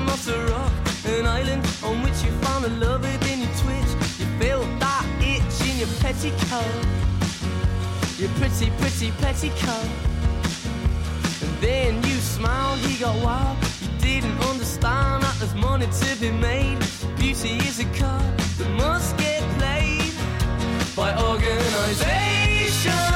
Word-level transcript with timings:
not 0.00 0.26
a 0.28 0.38
rock. 0.52 0.72
An 1.04 1.26
island 1.26 1.66
on 1.82 2.02
which 2.02 2.22
you 2.24 2.30
found 2.42 2.64
a 2.64 2.68
lover, 2.68 3.12
then 3.24 3.40
you 3.40 3.48
twitch. 3.62 3.92
You 4.18 4.26
feel 4.38 4.62
that 4.78 5.04
itch 5.20 5.68
in 5.68 5.78
your 5.78 5.92
petticoat. 6.00 6.84
Your 8.18 8.30
pretty, 8.38 8.70
pretty 8.78 9.10
petticoat. 9.22 9.88
And 11.42 11.54
then 11.60 12.02
you 12.04 12.16
smiled, 12.20 12.78
he 12.80 12.98
got 12.98 13.16
wild. 13.24 13.56
You 13.82 13.88
didn't 13.98 14.38
understand 14.44 15.24
that 15.24 15.36
there's 15.38 15.54
money 15.54 15.86
to 15.86 16.16
be 16.20 16.30
made. 16.30 16.78
Beauty 17.18 17.58
is 17.68 17.80
a 17.80 17.84
card 17.98 18.38
that 18.58 18.70
must 18.76 19.16
get 19.16 19.42
played 19.58 20.14
by 20.94 21.10
organizations. 21.20 23.11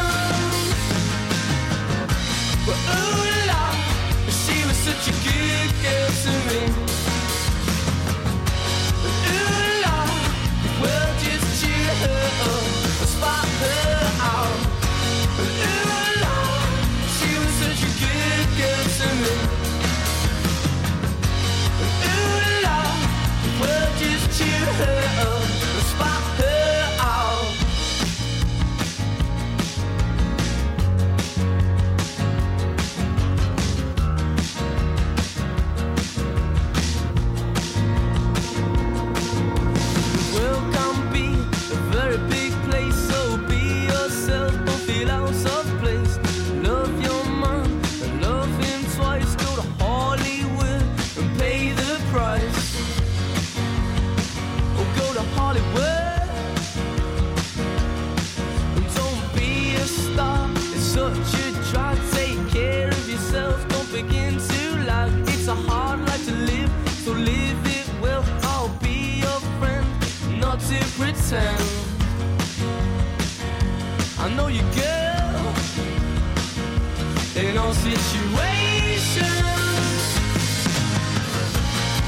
Situations. 77.95 79.23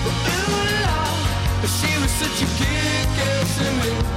Ooh 0.07 0.65
la, 0.83 0.99
she 1.67 1.91
was 2.01 2.11
such 2.11 2.43
a 2.43 2.49
girl 3.17 3.45
to 3.57 3.65
me. 3.79 4.08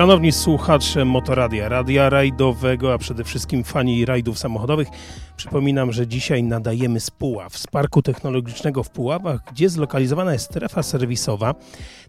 Szanowni 0.00 0.32
słuchacze 0.32 1.04
Motoradia, 1.04 1.68
radia 1.68 2.10
rajdowego, 2.10 2.94
a 2.94 2.98
przede 2.98 3.24
wszystkim 3.24 3.64
fani 3.64 4.04
rajdów 4.04 4.38
samochodowych, 4.38 4.88
przypominam, 5.36 5.92
że 5.92 6.06
dzisiaj 6.06 6.42
nadajemy 6.42 7.00
z 7.00 7.10
Puław, 7.10 7.58
z 7.58 7.66
Parku 7.66 8.02
Technologicznego 8.02 8.82
w 8.82 8.90
Puławach, 8.90 9.40
gdzie 9.52 9.68
zlokalizowana 9.68 10.32
jest 10.32 10.44
strefa 10.44 10.82
serwisowa 10.82 11.54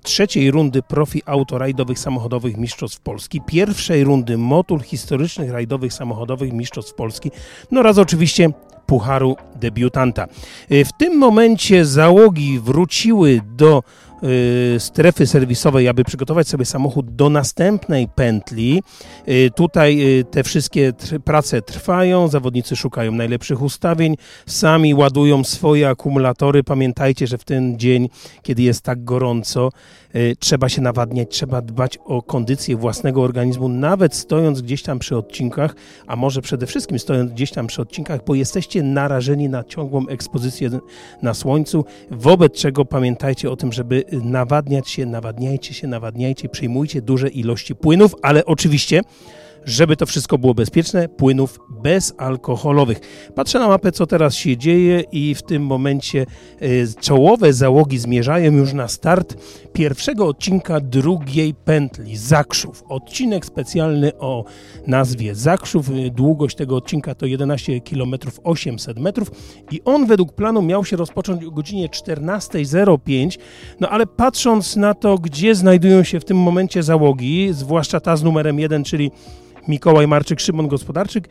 trzeciej 0.04 0.52
rundy 0.52 0.82
profi 0.82 1.22
autorajdowych 1.26 2.00
samochodowych 2.00 2.58
Mistrzostw 2.58 3.00
Polski, 3.00 3.42
pierwszej 3.48 4.04
rundy 4.04 4.38
motul 4.38 4.80
historycznych 4.80 5.52
rajdowych 5.52 5.94
samochodowych 5.94 6.54
Mistrzostw 6.54 6.94
Polski, 6.94 7.32
no 7.72 7.80
oraz 7.80 7.98
oczywiście 7.98 8.50
Pucharu 8.86 9.36
Debiutanta. 9.56 10.28
Y, 10.72 10.86
W 10.86 10.94
tym 10.98 11.18
momencie 11.18 11.86
załogi 11.86 12.60
wróciły 12.60 13.42
do 13.56 13.84
strefy 14.80 15.28
serwisowej, 15.28 15.88
aby 15.88 16.04
przygotować 16.04 16.48
sobie 16.48 16.66
samochód 16.66 17.16
do 17.16 17.30
następnej 17.30 18.08
pętli. 18.16 18.84
Y, 19.28 19.50
Tutaj 19.56 20.20
y, 20.20 20.24
te 20.24 20.44
wszystkie 20.44 20.94
prace 21.26 21.62
trwają, 21.62 22.28
zawodnicy 22.28 22.76
szukają 22.76 23.12
najlepszych 23.12 23.62
ustawień, 23.62 24.16
sami 24.46 24.94
ładują 24.94 25.44
swoje 25.44 25.90
akumulatory. 25.90 26.64
Pamiętajcie, 26.64 27.28
że 27.28 27.38
w 27.38 27.44
ten 27.44 27.80
dzień, 27.80 28.10
kiedy 28.42 28.62
jest 28.62 28.82
tak 28.82 29.04
gorąco, 29.04 29.70
y, 30.16 30.36
trzeba 30.40 30.70
się 30.70 30.82
nawadniać, 30.82 31.28
trzeba 31.32 31.62
dbać 31.62 32.00
o 32.06 32.22
kondycję 32.22 32.76
własnego 32.76 33.22
organizmu, 33.22 33.70
nawet 33.70 34.16
stojąc 34.16 34.62
gdzieś 34.62 34.84
tam 34.84 35.00
przy 35.00 35.18
odcinkach, 35.18 35.76
a 36.08 36.16
może 36.16 36.42
przede 36.42 36.68
wszystkim 36.68 37.00
stojąc 37.00 37.32
gdzieś 37.32 37.52
tam 37.52 37.68
przy 37.68 37.82
odcinkach, 37.82 38.20
bo 38.26 38.36
jesteście 38.36 38.84
narażeni 38.84 39.50
na 39.50 39.64
ciągłą 39.64 40.08
ekspozycję 40.08 40.70
na 41.22 41.34
słońcu, 41.34 41.86
wobec 42.12 42.54
czego 42.54 42.86
pamiętajcie 42.86 43.52
o 43.52 43.56
tym, 43.56 43.74
żeby 43.74 44.04
nawadniać 44.12 44.90
się, 44.90 45.06
nawadniajcie 45.06 45.74
się, 45.74 45.88
nawadniajcie, 45.88 46.50
przyjmujcie 46.50 47.02
duże 47.02 47.30
ilości 47.30 47.76
płynów, 47.76 48.16
ale 48.22 48.46
oczywiście 48.46 49.02
żeby 49.66 49.96
to 49.96 50.06
wszystko 50.06 50.38
było 50.38 50.54
bezpieczne, 50.54 51.10
płynów 51.10 51.60
bezalkoholowych. 51.70 53.00
Patrzę 53.36 53.60
na 53.60 53.68
mapę, 53.68 53.92
co 53.92 54.08
teraz 54.08 54.36
się 54.36 54.58
dzieje 54.58 55.04
i 55.12 55.36
w 55.36 55.42
tym 55.42 55.66
momencie 55.66 56.26
y, 56.62 56.88
czołowe 57.02 57.54
załogi 57.54 57.98
zmierzają 57.98 58.52
już 58.52 58.74
na 58.74 58.88
start 58.88 59.36
pierwszego 59.74 60.28
odcinka 60.28 60.80
drugiej 60.80 61.54
pętli 61.54 62.18
Zakrzów. 62.18 62.84
Odcinek 62.90 63.46
specjalny 63.46 64.18
o 64.18 64.46
nazwie 64.88 65.36
Zakrzów. 65.36 65.90
Y, 65.90 66.12
Długość 66.12 66.56
tego 66.56 66.76
odcinka 66.76 67.16
to 67.16 67.26
11 67.26 67.82
km 67.82 68.16
800 68.44 69.00
metrów 69.00 69.32
i 69.72 69.82
on 69.86 70.06
według 70.06 70.34
planu 70.34 70.62
miał 70.62 70.86
się 70.86 70.98
rozpocząć 70.98 71.46
o 71.46 71.52
godzinie 71.52 71.90
14.05. 71.90 73.38
No 73.80 73.90
ale 73.90 74.08
patrząc 74.08 74.76
na 74.76 74.94
to, 74.94 75.18
gdzie 75.18 75.56
znajdują 75.56 76.04
się 76.04 76.20
w 76.20 76.26
tym 76.26 76.38
momencie 76.38 76.84
załogi, 76.84 77.50
zwłaszcza 77.54 78.00
ta 78.00 78.18
z 78.18 78.24
numerem 78.24 78.60
1, 78.60 78.84
czyli 78.84 79.12
Mikołaj 79.68 80.08
Marczyk, 80.08 80.40
Szymon 80.40 80.68
Gospodarczyk, 80.68 81.30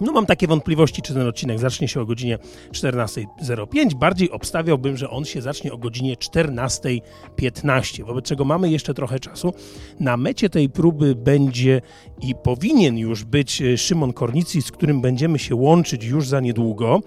No 0.00 0.12
mam 0.12 0.26
takie 0.26 0.46
wątpliwości, 0.46 1.02
czy 1.02 1.14
ten 1.14 1.28
odcinek 1.28 1.58
zacznie 1.58 1.88
się 1.88 2.00
o 2.00 2.06
godzinie 2.06 2.38
14.05. 2.72 3.94
Bardziej 3.94 4.30
obstawiałbym, 4.30 4.96
że 4.96 5.10
on 5.10 5.24
się 5.24 5.42
zacznie 5.42 5.72
o 5.72 5.78
godzinie 5.78 6.14
14.15, 6.14 8.04
wobec 8.04 8.24
czego 8.24 8.44
mamy 8.44 8.70
jeszcze 8.70 8.94
trochę 8.94 9.18
czasu. 9.18 9.54
Na 10.00 10.16
mecie 10.16 10.50
tej 10.50 10.70
próby 10.70 11.14
będzie 11.14 11.80
i 12.22 12.34
powinien 12.34 12.98
już 12.98 13.24
być 13.24 13.62
e, 13.62 13.78
Szymon 13.78 14.12
Kornici, 14.12 14.62
z 14.62 14.72
którym 14.72 15.00
będziemy 15.00 15.38
się 15.38 15.54
łączyć 15.54 16.04
już 16.04 16.28
za 16.28 16.40
niedługo. 16.40 17.00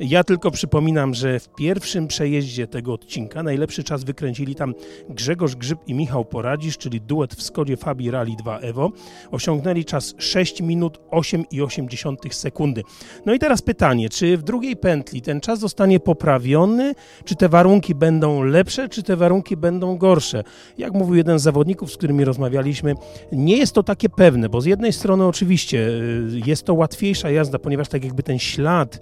Ja 0.00 0.24
tylko 0.24 0.50
przypominam, 0.50 1.14
że 1.14 1.40
w 1.40 1.48
pierwszym 1.48 2.06
przejeździe 2.06 2.66
tego 2.66 2.92
odcinka 2.92 3.42
najlepszy 3.42 3.84
czas 3.84 4.04
wykręcili 4.04 4.54
tam 4.54 4.74
Grzegorz 5.08 5.56
Grzyb 5.56 5.78
i 5.86 5.94
Michał 5.94 6.24
Poradzisz, 6.24 6.78
czyli 6.78 7.00
duet 7.00 7.34
w 7.34 7.42
Skodzie 7.42 7.76
Fabii 7.76 8.10
Rally 8.10 8.36
2 8.38 8.58
Evo. 8.58 8.90
Osiągnęli 9.30 9.84
czas 9.84 10.14
6 10.18 10.60
minut 10.60 11.00
8,8 11.10 12.32
sekundy. 12.32 12.82
No 13.26 13.34
i 13.34 13.38
teraz 13.38 13.62
pytanie, 13.62 14.08
czy 14.08 14.36
w 14.36 14.42
drugiej 14.42 14.76
pętli 14.76 15.22
ten 15.22 15.40
czas 15.40 15.58
zostanie 15.58 16.00
poprawiony, 16.00 16.94
czy 17.24 17.34
te 17.36 17.48
warunki 17.48 17.94
będą 17.94 18.42
lepsze, 18.42 18.88
czy 18.88 19.02
te 19.02 19.16
warunki 19.16 19.56
będą 19.56 19.96
gorsze? 19.96 20.44
Jak 20.78 20.92
mówił 20.92 21.14
jeden 21.14 21.38
z 21.38 21.42
zawodników, 21.42 21.92
z 21.92 21.96
którymi 21.96 22.24
rozmawialiśmy, 22.24 22.94
nie 23.32 23.56
jest 23.56 23.74
to 23.74 23.82
takie 23.82 24.08
pewne, 24.08 24.48
bo 24.48 24.60
z 24.60 24.66
jednej 24.66 24.92
strony 24.92 25.26
oczywiście 25.26 25.78
y, 25.78 26.40
jest 26.46 26.64
to 26.64 26.74
łatwiejsza 26.74 27.30
jazda, 27.30 27.58
ponieważ 27.58 27.88
tak 27.88 28.04
jakby 28.04 28.22
ten 28.22 28.38
ślad 28.38 29.00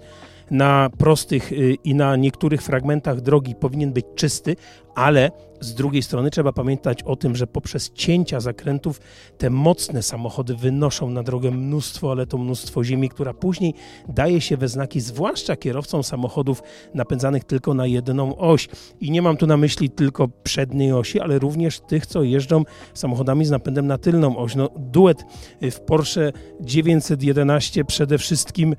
na 0.50 0.90
prostych 0.98 1.52
y, 1.52 1.76
i 1.84 1.94
na 1.94 2.16
niektórych 2.16 2.62
fragmentach 2.62 3.20
drogi 3.20 3.54
powinien 3.54 3.92
być 3.92 4.06
czysty, 4.14 4.56
ale 4.94 5.30
z 5.60 5.74
drugiej 5.74 6.02
strony 6.02 6.30
trzeba 6.30 6.52
pamiętać 6.52 7.02
o 7.02 7.16
tym, 7.16 7.36
że 7.36 7.46
poprzez 7.46 7.92
cięcia 7.92 8.40
zakrętów 8.40 9.00
te 9.38 9.50
mocne 9.50 10.02
samochody 10.02 10.54
wynoszą 10.54 11.10
na 11.10 11.22
drogę 11.22 11.50
mnóstwo, 11.50 12.10
ale 12.10 12.26
to 12.26 12.38
mnóstwo 12.38 12.84
ziemi, 12.84 13.08
która 13.08 13.34
później 13.34 13.74
daje 14.08 14.40
się 14.40 14.56
we 14.56 14.68
znaki, 14.68 15.00
zwłaszcza 15.00 15.56
kierowcom 15.56 16.04
samochodów 16.04 16.62
napędzanych 16.94 17.44
tylko 17.44 17.74
na 17.74 17.86
jedną 17.86 18.36
oś. 18.36 18.68
I 19.00 19.10
nie 19.10 19.22
mam 19.22 19.36
tu 19.36 19.46
na 19.46 19.56
myśli 19.56 19.90
tylko 19.90 20.28
przedniej 20.28 20.92
osi, 20.92 21.20
ale 21.20 21.38
również 21.38 21.80
tych, 21.80 22.06
co 22.06 22.22
jeżdżą 22.22 22.62
samochodami 22.94 23.44
z 23.44 23.50
napędem 23.50 23.86
na 23.86 23.98
tylną 23.98 24.36
oś. 24.36 24.54
No, 24.54 24.70
duet 24.76 25.24
w 25.62 25.80
Porsche 25.80 26.32
911 26.60 27.84
przede 27.84 28.18
wszystkim 28.18 28.76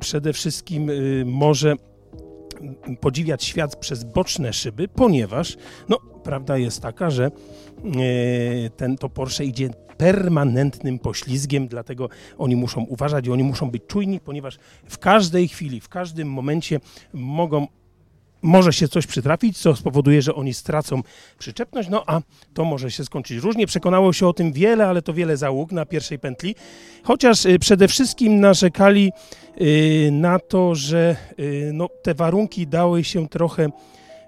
przede 0.00 0.32
wszystkim 0.32 0.90
e, 0.90 0.94
może 1.24 1.76
podziwiać 3.00 3.44
świat 3.44 3.76
przez 3.76 4.04
boczne 4.04 4.52
szyby, 4.52 4.88
ponieważ 4.88 5.56
no, 5.88 5.98
prawda 6.24 6.58
jest 6.58 6.82
taka, 6.82 7.10
że 7.10 7.24
e, 7.26 7.30
ten 8.70 8.96
to 8.96 9.08
Porsche 9.08 9.44
idzie 9.44 9.70
permanentnym 9.96 10.98
poślizgiem, 10.98 11.68
dlatego 11.68 12.08
oni 12.38 12.56
muszą 12.56 12.80
uważać 12.80 13.26
i 13.26 13.30
oni 13.30 13.44
muszą 13.44 13.70
być 13.70 13.82
czujni, 13.86 14.20
ponieważ 14.20 14.58
w 14.84 14.98
każdej 14.98 15.48
chwili, 15.48 15.80
w 15.80 15.88
każdym 15.88 16.28
momencie 16.28 16.80
mogą 17.12 17.66
może 18.42 18.72
się 18.72 18.88
coś 18.88 19.06
przytrafić, 19.06 19.58
co 19.58 19.76
spowoduje, 19.76 20.22
że 20.22 20.34
oni 20.34 20.54
stracą 20.54 21.02
przyczepność, 21.38 21.88
no 21.88 22.04
a 22.06 22.20
to 22.54 22.64
może 22.64 22.90
się 22.90 23.04
skończyć 23.04 23.38
różnie. 23.38 23.66
Przekonało 23.66 24.12
się 24.12 24.26
o 24.26 24.32
tym 24.32 24.52
wiele, 24.52 24.86
ale 24.86 25.02
to 25.02 25.14
wiele 25.14 25.36
załóg 25.36 25.72
na 25.72 25.86
pierwszej 25.86 26.18
pętli, 26.18 26.54
chociaż 27.02 27.46
y, 27.46 27.58
przede 27.58 27.88
wszystkim 27.88 28.40
narzekali 28.40 29.12
y, 29.60 30.08
na 30.12 30.38
to, 30.38 30.74
że 30.74 31.16
y, 31.38 31.70
no, 31.74 31.88
te 32.02 32.14
warunki 32.14 32.66
dały 32.66 33.04
się 33.04 33.28
trochę 33.28 33.70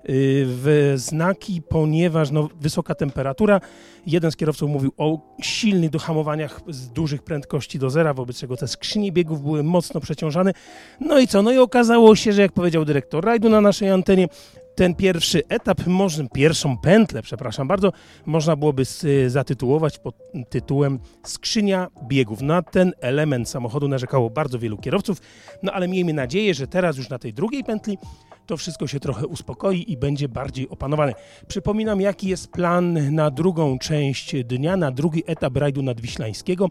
w 0.04 0.92
znaki, 0.96 1.62
ponieważ 1.68 2.30
no, 2.30 2.48
wysoka 2.60 2.94
temperatura. 2.94 3.60
Jeden 4.06 4.30
z 4.32 4.36
kierowców 4.36 4.70
mówił 4.70 4.92
o 4.96 5.36
silnych 5.42 5.90
dohamowaniach 5.90 6.60
z 6.68 6.88
dużych 6.88 7.22
prędkości 7.22 7.78
do 7.78 7.90
zera, 7.90 8.14
wobec 8.14 8.38
czego 8.38 8.56
te 8.56 8.68
skrzynie 8.68 9.12
biegów 9.12 9.42
były 9.42 9.62
mocno 9.62 10.00
przeciążane. 10.00 10.52
No 11.00 11.18
i 11.18 11.28
co? 11.28 11.42
No 11.42 11.52
i 11.52 11.58
okazało 11.58 12.16
się, 12.16 12.32
że 12.32 12.42
jak 12.42 12.52
powiedział 12.52 12.84
dyrektor 12.84 13.24
rajdu 13.24 13.48
na 13.48 13.60
naszej 13.60 13.90
antenie, 13.90 14.28
ten 14.74 14.94
pierwszy 14.94 15.42
etap, 15.48 15.86
może, 15.86 16.26
pierwszą 16.34 16.78
pętlę, 16.78 17.22
przepraszam 17.22 17.68
bardzo, 17.68 17.92
można 18.26 18.56
byłoby 18.56 18.82
zatytułować 19.26 19.98
pod 19.98 20.14
tytułem 20.48 20.98
Skrzynia 21.24 21.88
biegów. 22.08 22.42
Na 22.42 22.62
ten 22.62 22.92
element 23.00 23.48
samochodu 23.48 23.88
narzekało 23.88 24.30
bardzo 24.30 24.58
wielu 24.58 24.78
kierowców, 24.78 25.18
no 25.62 25.72
ale 25.72 25.88
miejmy 25.88 26.12
nadzieję, 26.12 26.54
że 26.54 26.66
teraz 26.66 26.96
już 26.96 27.08
na 27.08 27.18
tej 27.18 27.34
drugiej 27.34 27.64
pętli 27.64 27.98
to 28.46 28.56
wszystko 28.56 28.86
się 28.86 29.00
trochę 29.00 29.26
uspokoi 29.26 29.92
i 29.92 29.96
będzie 29.96 30.28
bardziej 30.28 30.68
opanowane. 30.68 31.14
Przypominam, 31.48 32.00
jaki 32.00 32.28
jest 32.28 32.50
plan 32.50 33.14
na 33.14 33.30
drugą 33.30 33.78
część 33.78 34.34
dnia, 34.44 34.76
na 34.76 34.90
drugi 34.90 35.22
etap 35.26 35.56
rajdu 35.56 35.82
nadwiślańskiego. 35.82 36.68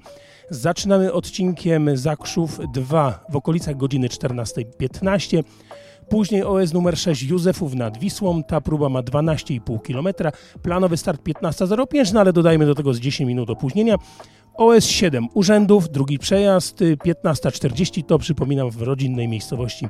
Zaczynamy 0.49 1.13
odcinkiem 1.13 1.97
Zakrzów 1.97 2.59
2 2.73 3.25
w 3.29 3.35
okolicach 3.35 3.77
godziny 3.77 4.07
14.15. 4.07 5.43
Później 6.09 6.43
OS 6.43 6.73
numer 6.73 6.97
6 6.97 7.23
Józefów 7.23 7.73
nad 7.73 7.97
Wisłą. 7.97 8.43
Ta 8.43 8.61
próba 8.61 8.89
ma 8.89 9.01
12,5 9.01 9.81
km. 9.81 10.31
Planowy 10.61 10.97
start 10.97 11.21
15.05, 11.21 12.13
no 12.13 12.19
ale 12.19 12.33
dodajmy 12.33 12.65
do 12.65 12.75
tego 12.75 12.93
z 12.93 12.99
10 12.99 13.27
minut 13.27 13.49
opóźnienia. 13.49 13.95
OS 14.53 14.85
7 14.85 15.27
urzędów, 15.33 15.89
drugi 15.89 16.19
przejazd, 16.19 16.79
15.40 16.79 18.03
to 18.03 18.19
przypominam 18.19 18.69
w 18.71 18.81
rodzinnej 18.81 19.27
miejscowości 19.27 19.87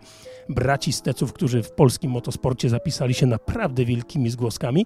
braci 0.49 0.93
Steców, 0.93 1.33
którzy 1.33 1.63
w 1.63 1.71
polskim 1.71 2.11
motosporcie 2.11 2.69
zapisali 2.69 3.13
się 3.13 3.25
naprawdę 3.25 3.85
wielkimi 3.85 4.29
zgłoskami. 4.29 4.85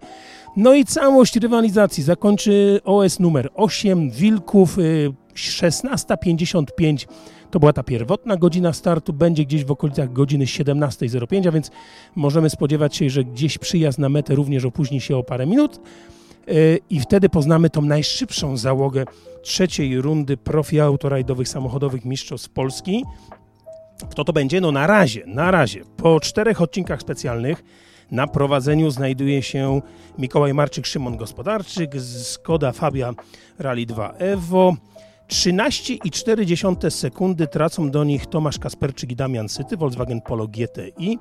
No 0.57 0.73
i 0.73 0.85
całość 0.85 1.35
rywalizacji 1.35 2.03
zakończy 2.03 2.79
OS 2.83 3.19
numer 3.19 3.49
8 3.53 4.11
Wilków 4.11 4.77
16.55 5.35 7.03
y, 7.03 7.07
to 7.51 7.59
była 7.59 7.73
ta 7.73 7.83
pierwotna 7.83 8.37
godzina 8.37 8.73
startu, 8.73 9.13
będzie 9.13 9.45
gdzieś 9.45 9.65
w 9.65 9.71
okolicach 9.71 10.13
godziny 10.13 10.45
17.05, 10.45 11.47
a 11.47 11.51
więc 11.51 11.71
możemy 12.15 12.49
spodziewać 12.49 12.95
się, 12.95 13.09
że 13.09 13.23
gdzieś 13.23 13.57
przyjazd 13.57 13.99
na 13.99 14.09
metę 14.09 14.35
również 14.35 14.65
opóźni 14.65 15.01
się 15.01 15.17
o 15.17 15.23
parę 15.23 15.45
minut. 15.45 15.79
Y, 16.49 16.79
I 16.89 16.99
wtedy 16.99 17.29
poznamy 17.29 17.69
tą 17.69 17.81
najszybszą 17.81 18.57
załogę 18.57 19.05
trzeciej 19.45 20.01
rundy 20.01 20.37
profi 20.37 20.79
autorajdowych 20.79 21.47
samochodowych 21.47 22.05
mistrzostw 22.05 22.49
Polski. 22.49 23.03
Kto 24.11 24.23
to 24.23 24.33
będzie? 24.33 24.61
No 24.61 24.71
na 24.71 24.87
razie, 24.87 25.23
na 25.25 25.51
razie. 25.51 25.81
Po 25.97 26.19
czterech 26.19 26.61
odcinkach 26.61 27.01
specjalnych 27.01 27.63
na 28.11 28.27
prowadzeniu 28.27 28.91
znajduje 28.91 29.41
się 29.41 29.81
Mikołaj 30.17 30.53
Marczyk, 30.53 30.85
Szymon 30.85 31.17
Gospodarczyk, 31.17 31.95
Skoda 32.23 32.71
Fabia 32.71 33.13
Rally 33.59 33.85
2 33.85 34.13
Evo. 34.17 34.75
13,4 35.27 36.89
sekundy 36.89 37.47
tracą 37.47 37.91
do 37.91 38.03
nich 38.03 38.25
Tomasz 38.25 38.59
Kasperczyk 38.59 39.11
i 39.11 39.15
Damian 39.15 39.49
Syty, 39.49 39.77
Volkswagen 39.77 40.21
Polo 40.21 40.47
GTI. 40.47 41.19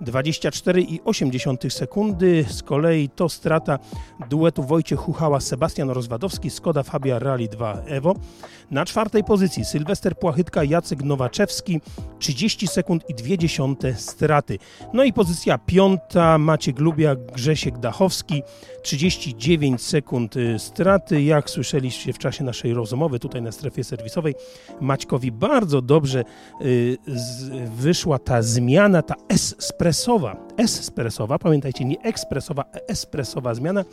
24,8 0.00 1.70
sekundy. 1.70 2.44
Z 2.48 2.62
kolei 2.62 3.08
to 3.08 3.28
strata 3.28 3.78
duetu 4.30 4.62
Wojciech 4.62 5.00
Huchała, 5.00 5.40
Sebastian 5.40 5.90
Rozwadowski, 5.90 6.50
Skoda 6.50 6.82
Fabia 6.82 7.18
Rally 7.18 7.48
2 7.48 7.82
Evo. 7.86 8.14
Na 8.70 8.84
czwartej 8.84 9.24
pozycji 9.24 9.64
Sylwester 9.64 10.18
Płachytka, 10.18 10.64
Jacek 10.64 11.02
Nowaczewski, 11.02 11.80
30 12.18 12.66
sekund 12.66 13.04
i 13.08 13.14
2 13.14 13.26
straty. 13.96 14.58
No 14.92 15.04
i 15.04 15.12
pozycja 15.12 15.58
piąta 15.58 16.38
Maciek 16.38 16.78
Lubia, 16.78 17.14
Grzesiek 17.14 17.78
Dachowski, 17.78 18.42
39 18.82 19.82
sekund 19.82 20.36
y, 20.36 20.58
straty. 20.58 21.22
Jak 21.22 21.50
słyszeliście 21.50 22.12
w 22.12 22.18
czasie 22.18 22.44
naszej 22.44 22.74
rozmowy 22.74 23.18
tutaj 23.18 23.42
na 23.42 23.52
strefie 23.52 23.84
serwisowej, 23.84 24.34
Maćkowi 24.80 25.32
bardzo 25.32 25.82
dobrze 25.82 26.24
y, 26.62 26.98
wyszła 27.76 28.18
ta 28.18 28.42
zmiana, 28.42 29.02
ta 29.02 29.14
espressowa, 29.86 30.36
espressowa, 30.56 31.38
pamiętajcie, 31.38 31.84
nie 31.84 32.00
ekspresowa, 32.02 32.64
espressowa 32.88 33.54
zmiana 33.54 33.84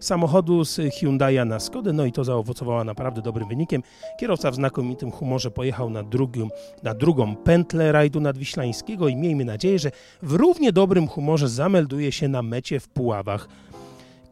samochodu 0.00 0.64
z 0.64 0.76
Hyundai'a 0.76 1.46
na 1.46 1.60
Skodę, 1.60 1.92
no 1.92 2.04
i 2.04 2.12
to 2.12 2.24
zaowocowało 2.24 2.84
naprawdę 2.84 3.22
dobrym 3.22 3.48
wynikiem. 3.48 3.82
Kierowca 4.20 4.50
w 4.50 4.54
znakomitym 4.54 5.10
humorze 5.10 5.50
pojechał 5.50 5.90
na, 5.90 6.02
drugą, 6.02 6.48
na 6.82 6.94
drugą 6.94 7.36
pętlę 7.36 7.92
rajdu 7.92 8.20
nadwiślańskiego 8.20 9.08
i 9.08 9.16
miejmy 9.16 9.44
nadzieję, 9.44 9.78
że 9.78 9.90
w 10.22 10.32
równie 10.32 10.72
dobrym 10.72 11.08
humorze 11.08 11.48
zamelduje 11.48 12.12
się 12.12 12.28
na 12.28 12.42
mecie 12.42 12.80
w 12.80 12.88
Puławach 12.88 13.48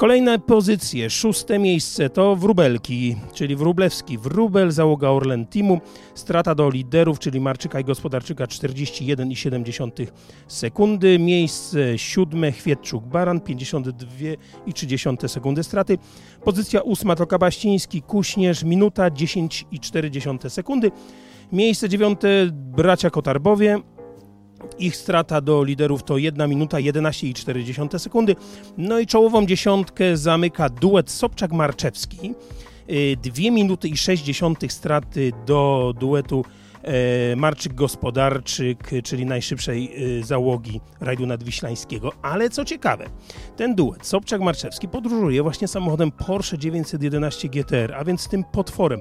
Kolejne 0.02 0.38
pozycje, 0.38 1.10
szóste 1.10 1.58
miejsce 1.58 2.10
to 2.10 2.36
Wróbelki, 2.36 3.16
czyli 3.34 3.56
Wróblewski, 3.56 4.18
Wróbel, 4.18 4.70
załoga 4.70 5.08
Orlen 5.08 5.46
strata 6.14 6.54
do 6.54 6.70
liderów, 6.70 7.18
czyli 7.18 7.40
Marczyka 7.40 7.80
i 7.80 7.84
Gospodarczyka 7.84 8.44
41,7 8.44 10.06
sekundy, 10.48 11.18
miejsce 11.18 11.98
siódme 11.98 12.52
Chwietczuk 12.52 13.04
Baran 13.04 13.40
52,3 13.40 15.28
sekundy 15.28 15.64
straty, 15.64 15.98
pozycja 16.44 16.80
ósma 16.80 17.16
to 17.16 17.26
Kabaściński, 17.26 18.02
Kuśnierz, 18.02 18.64
minuta 18.64 19.10
10,4 19.10 20.50
sekundy, 20.50 20.90
miejsce 21.52 21.88
dziewiąte 21.88 22.28
Bracia 22.52 23.10
Kotarbowie 23.10 23.80
ich 24.78 24.96
strata 24.96 25.40
do 25.40 25.64
liderów 25.64 26.02
to 26.02 26.18
1 26.18 26.50
minuta 26.50 26.76
11,4 26.76 27.98
sekundy. 27.98 28.36
No 28.78 28.98
i 28.98 29.06
czołową 29.06 29.46
dziesiątkę 29.46 30.16
zamyka 30.16 30.68
duet 30.68 31.10
Sobczak-Marczewski. 31.10 32.34
2 33.22 33.42
y, 33.42 33.50
minuty 33.50 33.88
i 33.88 33.96
60 33.96 34.72
straty 34.72 35.32
do 35.46 35.92
duetu 36.00 36.44
e, 36.82 37.36
Marczyk 37.36 37.74
Gospodarczyk, 37.74 38.90
czyli 39.04 39.26
najszybszej 39.26 39.92
e, 40.18 40.24
załogi 40.24 40.80
rajdu 41.00 41.26
nadwiślańskiego. 41.26 42.12
Ale 42.22 42.50
co 42.50 42.64
ciekawe, 42.64 43.06
ten 43.56 43.74
duet 43.74 44.02
Sobczak-Marczewski 44.02 44.88
podróżuje 44.88 45.42
właśnie 45.42 45.68
samochodem 45.68 46.12
Porsche 46.12 46.58
911 46.58 47.48
GTR, 47.48 47.94
a 47.94 48.04
więc 48.04 48.28
tym 48.28 48.44
potworem, 48.44 49.00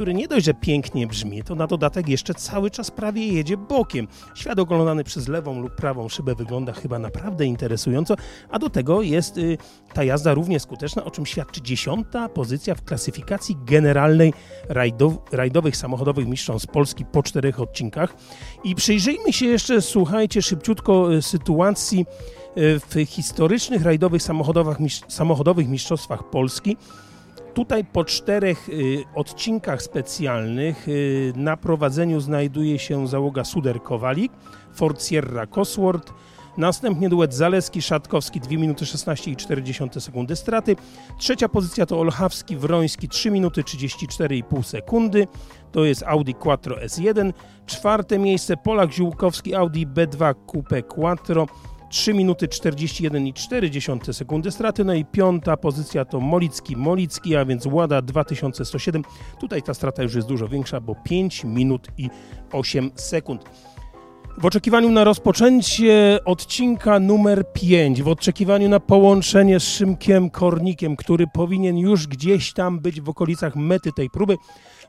który 0.00 0.14
nie 0.14 0.28
dość, 0.28 0.46
że 0.46 0.54
pięknie 0.54 1.06
brzmi, 1.06 1.42
to 1.42 1.54
na 1.54 1.66
dodatek 1.66 2.08
jeszcze 2.08 2.34
cały 2.34 2.70
czas 2.70 2.90
prawie 2.90 3.26
jedzie 3.26 3.56
bokiem. 3.56 4.08
Świat 4.34 4.58
oglądany 4.58 5.04
przez 5.04 5.28
lewą 5.28 5.60
lub 5.60 5.74
prawą 5.74 6.08
szybę 6.08 6.34
wygląda 6.34 6.72
chyba 6.72 6.98
naprawdę 6.98 7.46
interesująco, 7.46 8.14
a 8.50 8.58
do 8.58 8.70
tego 8.70 9.02
jest 9.02 9.38
y, 9.38 9.58
ta 9.94 10.04
jazda 10.04 10.34
równie 10.34 10.60
skuteczna, 10.60 11.04
o 11.04 11.10
czym 11.10 11.26
świadczy 11.26 11.62
dziesiąta 11.62 12.28
pozycja 12.28 12.74
w 12.74 12.84
klasyfikacji 12.84 13.56
generalnej 13.64 14.32
rajdow 14.68 15.12
rajdowych 15.32 15.76
samochodowych 15.76 16.28
mistrzostw 16.28 16.68
Polski 16.68 17.04
po 17.04 17.22
czterech 17.22 17.60
odcinkach. 17.60 18.14
I 18.64 18.74
przyjrzyjmy 18.74 19.32
się 19.32 19.46
jeszcze, 19.46 19.82
słuchajcie, 19.82 20.42
szybciutko 20.42 21.14
y, 21.14 21.22
sytuacji 21.22 22.06
y, 22.56 22.80
w 22.80 23.10
historycznych 23.10 23.82
rajdowych 23.82 24.22
samochodowych, 24.22 24.78
samochodowych 25.08 25.68
mistrzostwach 25.68 26.30
Polski. 26.30 26.76
Tutaj 27.54 27.84
po 27.84 28.04
czterech 28.04 28.68
y, 28.68 29.04
odcinkach 29.14 29.82
specjalnych 29.82 30.88
y, 30.88 31.32
na 31.36 31.56
prowadzeniu 31.56 32.20
znajduje 32.20 32.78
się 32.78 33.08
załoga 33.08 33.44
Suder 33.44 33.82
Kowalik, 33.82 34.32
Ford 34.72 35.04
Sierra 35.04 35.46
Cosworth, 35.46 36.12
następnie 36.56 37.08
duet 37.08 37.34
Zaleski-Szatkowski 37.34 38.40
2 38.40 38.50
minuty 38.50 38.86
16 38.86 39.30
i 39.30 39.36
40 39.36 39.84
sekundy 40.00 40.36
straty, 40.36 40.76
trzecia 41.18 41.48
pozycja 41.48 41.86
to 41.86 41.96
Olchawski-Wroński 41.96 43.08
3 43.08 43.30
minuty 43.30 43.62
34,5 43.62 44.62
sekundy, 44.62 45.26
to 45.72 45.84
jest 45.84 46.02
Audi 46.02 46.34
Quattro 46.34 46.76
S1, 46.76 47.32
czwarte 47.66 48.18
miejsce 48.18 48.56
Polak-Ziółkowski 48.56 49.54
Audi 49.54 49.86
B2 49.86 50.34
Coupe 50.46 50.82
Quattro 50.82 51.46
3 51.90 52.14
minuty 52.14 52.46
41,4 52.46 54.12
sekundy 54.12 54.50
straty. 54.50 54.84
No 54.84 54.94
i 54.94 55.04
piąta 55.04 55.56
pozycja 55.56 56.04
to 56.04 56.20
Molicki 56.20 56.76
Molicki, 56.76 57.36
a 57.36 57.44
więc 57.44 57.66
Łada 57.66 58.02
2107. 58.02 59.02
Tutaj 59.40 59.62
ta 59.62 59.74
strata 59.74 60.02
już 60.02 60.14
jest 60.14 60.28
dużo 60.28 60.48
większa, 60.48 60.80
bo 60.80 60.94
5 61.04 61.44
minut 61.44 61.88
i 61.98 62.10
8 62.52 62.90
sekund. 62.94 63.44
W 64.38 64.46
oczekiwaniu 64.46 64.90
na 64.90 65.04
rozpoczęcie 65.04 66.18
odcinka 66.24 67.00
numer 67.00 67.52
5, 67.52 68.02
w 68.02 68.08
oczekiwaniu 68.08 68.68
na 68.68 68.80
połączenie 68.80 69.60
z 69.60 69.62
Szymkiem 69.62 70.30
Kornikiem, 70.30 70.96
który 70.96 71.26
powinien 71.34 71.78
już 71.78 72.06
gdzieś 72.06 72.52
tam 72.52 72.80
być 72.80 73.00
w 73.00 73.08
okolicach 73.08 73.56
mety 73.56 73.92
tej 73.92 74.10
próby, 74.10 74.36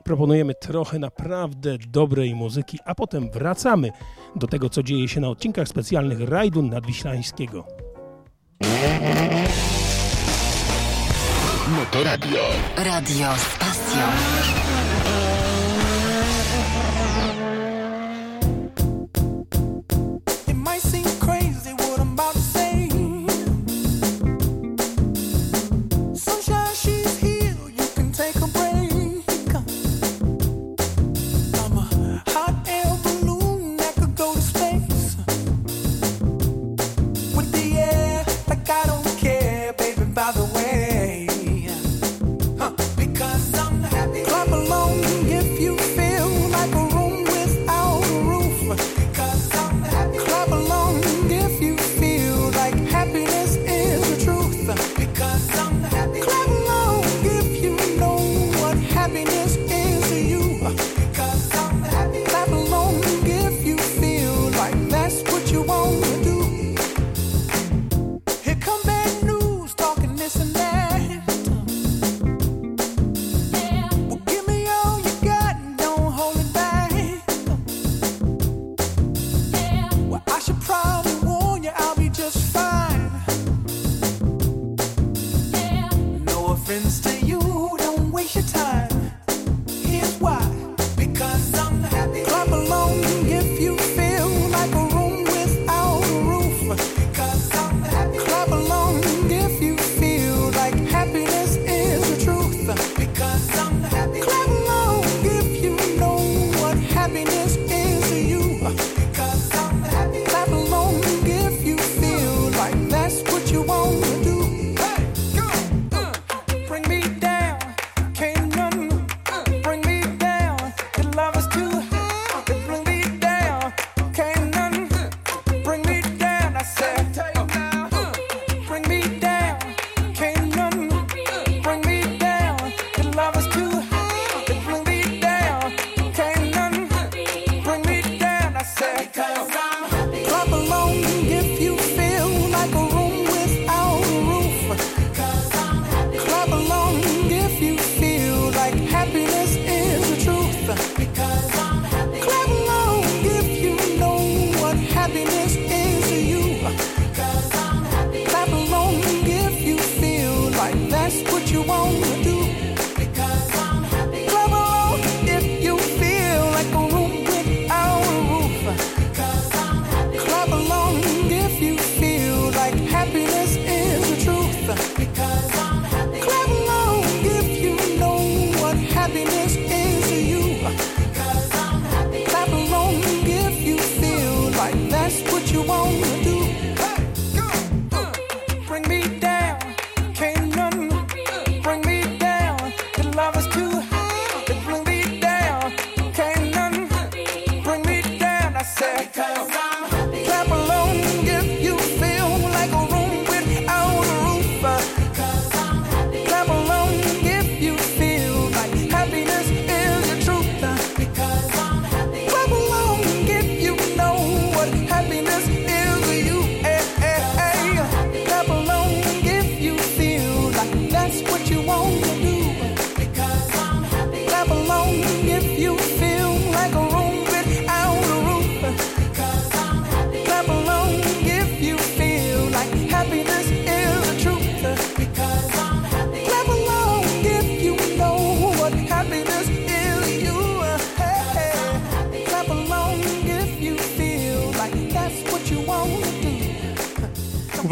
proponujemy 0.04 0.54
trochę 0.54 0.98
naprawdę 0.98 1.78
dobrej 1.88 2.34
muzyki, 2.34 2.78
a 2.84 2.94
potem 2.94 3.30
wracamy 3.30 3.90
do 4.36 4.46
tego, 4.46 4.70
co 4.70 4.82
dzieje 4.82 5.08
się 5.08 5.20
na 5.20 5.28
odcinkach 5.28 5.68
specjalnych 5.68 6.20
rajdu 6.20 6.62
nadwiślańskiego. 6.62 7.64
Motoradio. 11.68 12.42
Radio 12.76 13.34
z 13.36 13.58
pasją. 13.58 14.02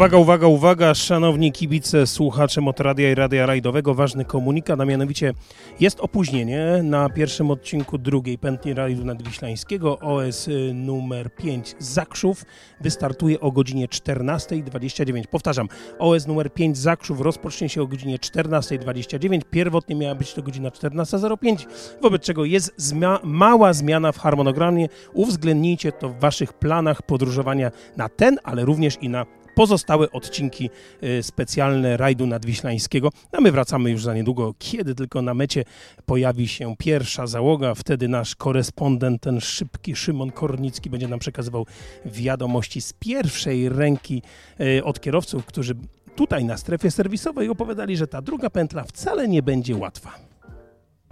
Uwaga, 0.01 0.17
uwaga, 0.17 0.47
uwaga, 0.47 0.93
szanowni 0.93 1.51
kibice, 1.51 2.07
słuchacze 2.07 2.61
Motoradia 2.61 3.11
i 3.11 3.15
Radia 3.15 3.45
Rajdowego. 3.45 3.93
Ważny 3.93 4.25
komunikat, 4.25 4.81
a 4.81 4.85
mianowicie 4.85 5.33
jest 5.79 5.99
opóźnienie 5.99 6.79
na 6.83 7.09
pierwszym 7.09 7.51
odcinku 7.51 7.97
drugiej 7.97 8.37
pętni 8.37 8.73
rajdu 8.73 9.05
nadwiślańskiego. 9.05 9.99
OS 9.99 10.49
numer 10.73 11.35
5 11.35 11.75
Zakrzów 11.79 12.45
wystartuje 12.79 13.39
o 13.39 13.51
godzinie 13.51 13.87
14.29. 13.87 15.27
Powtarzam, 15.27 15.67
OS 15.99 16.27
numer 16.27 16.53
5 16.53 16.77
Zakrzów 16.77 17.21
rozpocznie 17.21 17.69
się 17.69 17.81
o 17.81 17.87
godzinie 17.87 18.17
14.29. 18.17 19.41
Pierwotnie 19.51 19.95
miała 19.95 20.15
być 20.15 20.33
to 20.33 20.41
godzina 20.41 20.69
14.05, 20.69 21.65
wobec 22.01 22.21
czego 22.21 22.45
jest 22.45 22.95
mała 23.23 23.73
zmiana 23.73 24.11
w 24.11 24.19
harmonogramie. 24.19 24.87
Uwzględnijcie 25.13 25.91
to 25.91 26.09
w 26.09 26.19
waszych 26.19 26.53
planach 26.53 27.01
podróżowania 27.01 27.71
na 27.97 28.09
ten, 28.09 28.39
ale 28.43 28.65
również 28.65 28.97
i 29.01 29.09
na 29.09 29.25
pozostałe 29.55 30.11
odcinki 30.11 30.69
y, 31.03 31.23
specjalne 31.23 31.97
rajdu 31.97 32.27
nadwiślańskiego. 32.27 33.09
A 33.31 33.41
my 33.41 33.51
wracamy 33.51 33.91
już 33.91 34.03
za 34.03 34.13
niedługo, 34.13 34.53
kiedy 34.59 34.95
tylko 34.95 35.21
na 35.21 35.33
mecie 35.33 35.63
pojawi 36.05 36.47
się 36.47 36.75
pierwsza 36.77 37.27
załoga. 37.27 37.75
Wtedy 37.75 38.07
nasz 38.07 38.35
korespondent, 38.35 39.21
ten 39.21 39.41
szybki 39.41 39.95
Szymon 39.95 40.31
Kornicki 40.31 40.89
będzie 40.89 41.07
nam 41.07 41.19
przekazywał 41.19 41.65
wiadomości 42.05 42.81
z 42.81 42.93
pierwszej 42.93 43.69
ręki 43.69 44.21
y, 44.61 44.83
od 44.83 44.99
kierowców, 44.99 45.45
którzy 45.45 45.75
tutaj 46.15 46.45
na 46.45 46.57
strefie 46.57 46.91
serwisowej 46.91 47.49
opowiadali, 47.49 47.97
że 47.97 48.07
ta 48.07 48.21
druga 48.21 48.49
pętla 48.49 48.83
wcale 48.83 49.27
nie 49.27 49.43
będzie 49.43 49.75
łatwa. 49.75 50.30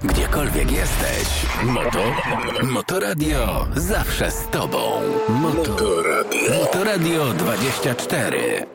Gdziekolwiek 0.03 0.71
jesteś, 0.71 1.45
Moto, 1.63 1.99
Motoradio 2.63 3.67
zawsze 3.75 4.31
z 4.31 4.47
Tobą. 4.47 5.01
Motoradio. 5.29 6.59
Motoradio 6.61 7.25
24. 7.33 8.65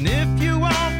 And 0.00 0.08
if 0.08 0.42
you 0.42 0.58
want. 0.58 0.99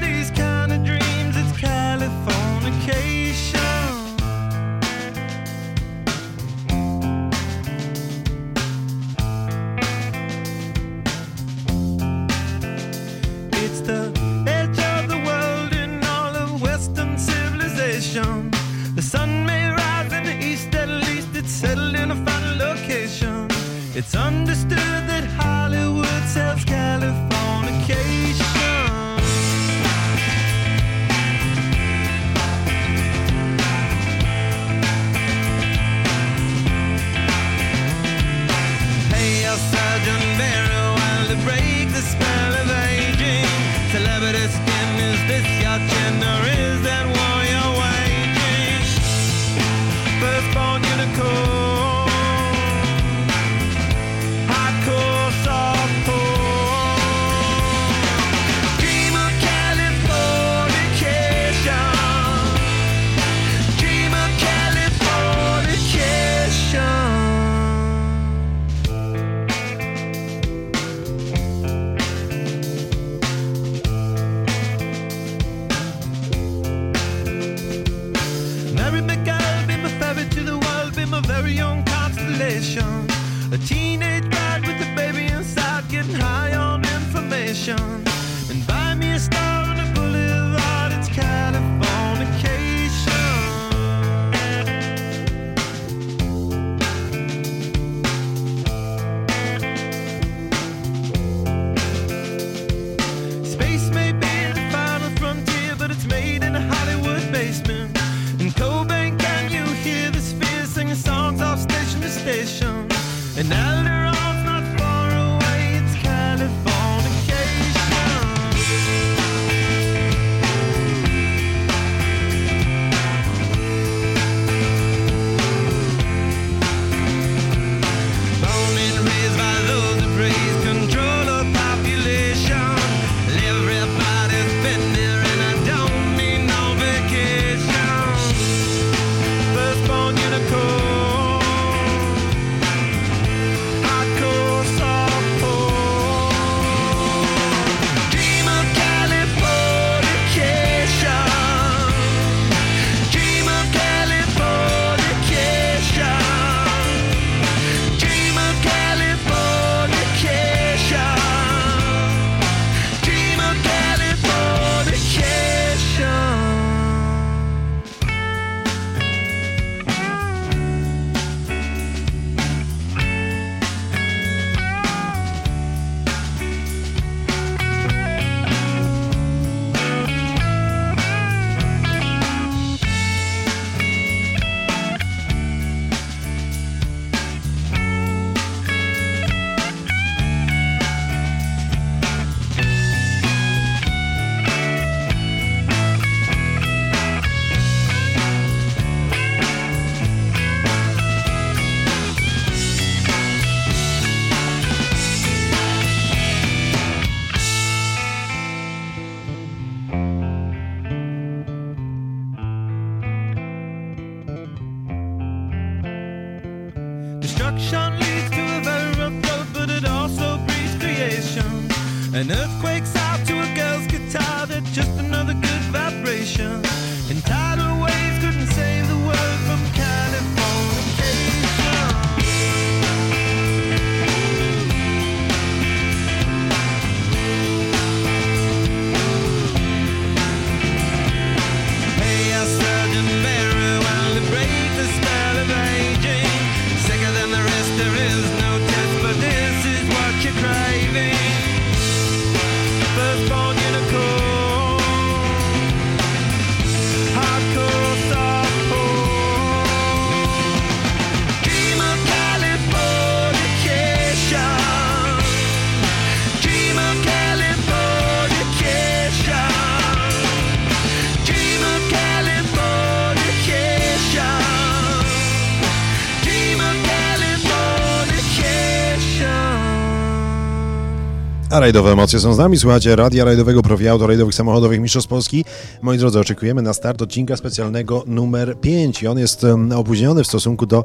A 281.51 281.61
rajdowe 281.61 281.93
emocje 281.93 282.21
są 282.21 282.35
z 282.35 282.39
nami. 282.39 282.59
Słuchajcie 282.59 282.97
radia 282.97 283.25
rajdowego 283.25 283.63
profi 283.63 283.89
auto 283.89 284.07
rajdowych 284.07 284.35
samochodowych 284.35 284.81
Mistrzostw 284.81 285.11
Polski. 285.11 285.45
Moi 285.83 285.99
drodzy, 285.99 286.19
oczekujemy 286.19 286.63
na 286.63 286.73
start 286.73 287.03
odcinka 287.03 287.37
specjalnego 287.37 288.05
numer 288.07 288.61
5 288.61 289.03
i 289.03 289.07
on 289.07 289.19
jest 289.19 289.47
opóźniony 289.77 290.25
w 290.25 290.27
stosunku 290.27 290.67
do 290.67 290.83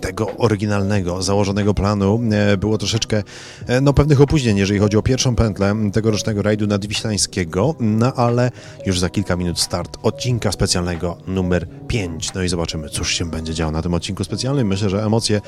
tego 0.00 0.36
oryginalnego, 0.36 1.22
założonego 1.22 1.74
planu. 1.74 2.20
E, 2.32 2.56
Było 2.56 2.78
troszeczkę 2.78 3.22
e, 3.66 3.80
no, 3.80 3.92
pewnych 3.92 4.20
opóźnień, 4.20 4.56
jeżeli 4.56 4.80
chodzi 4.80 4.96
o 4.96 5.02
pierwszą 5.02 5.36
pętlę 5.36 5.74
tegorocznego 5.92 6.42
rajdu 6.42 6.66
nadwiślańskiego, 6.66 7.74
no 7.80 8.12
ale 8.12 8.50
już 8.86 9.00
za 9.00 9.10
kilka 9.10 9.36
minut 9.36 9.60
start 9.60 9.98
odcinka 10.02 10.52
specjalnego 10.52 11.16
numer 11.26 11.68
5. 11.88 12.34
No 12.34 12.42
i 12.42 12.48
zobaczymy, 12.48 12.88
cóż 12.88 13.14
się 13.14 13.30
będzie 13.30 13.54
działo 13.54 13.72
na 13.72 13.82
tym 13.82 13.94
odcinku 13.94 14.24
specjalnym. 14.24 14.66
Myślę, 14.66 14.90
że 14.90 15.04
emocje 15.04 15.40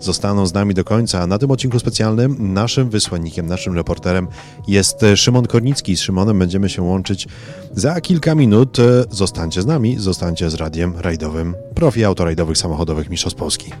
zostaną 0.00 0.46
z 0.46 0.54
nami 0.54 0.74
do 0.74 0.84
końca. 0.84 1.20
A 1.20 1.26
na 1.26 1.38
tym 1.38 1.50
odcinku 1.50 1.78
specjalnym 1.78 2.54
naszym 2.54 2.90
wysłannikiem, 2.90 3.46
naszym 3.46 3.74
reporterem 3.74 4.15
jest 4.68 5.02
e, 5.02 5.16
Szymon 5.16 5.46
Kornicki. 5.46 5.96
Z 5.96 6.00
Szymonem 6.00 6.38
będziemy 6.38 6.68
się 6.68 6.82
łączyć 6.82 7.28
za 7.72 8.00
kilka 8.00 8.34
minut. 8.34 8.78
E, 8.78 8.82
Zostańcie 9.10 9.62
z 9.62 9.66
nami, 9.66 9.96
zostańcie 9.98 10.50
z 10.50 10.54
radiem 10.54 10.94
rajdowym 10.98 11.54
profi 11.74 12.04
autorajdowych 12.04 12.58
samochodowych 12.58 13.10
Mistrzostw 13.10 13.38
Polski. 13.38 13.72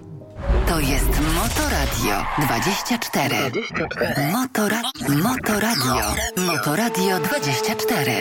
To 0.68 0.80
jest 0.80 1.08
Motoradio 1.34 2.26
24. 2.46 3.36
Motora 4.32 4.82
Motoradio. 5.22 6.02
Motoradio 6.46 7.20
24. 7.20 8.12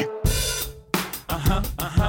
Yeah. 1.30 2.04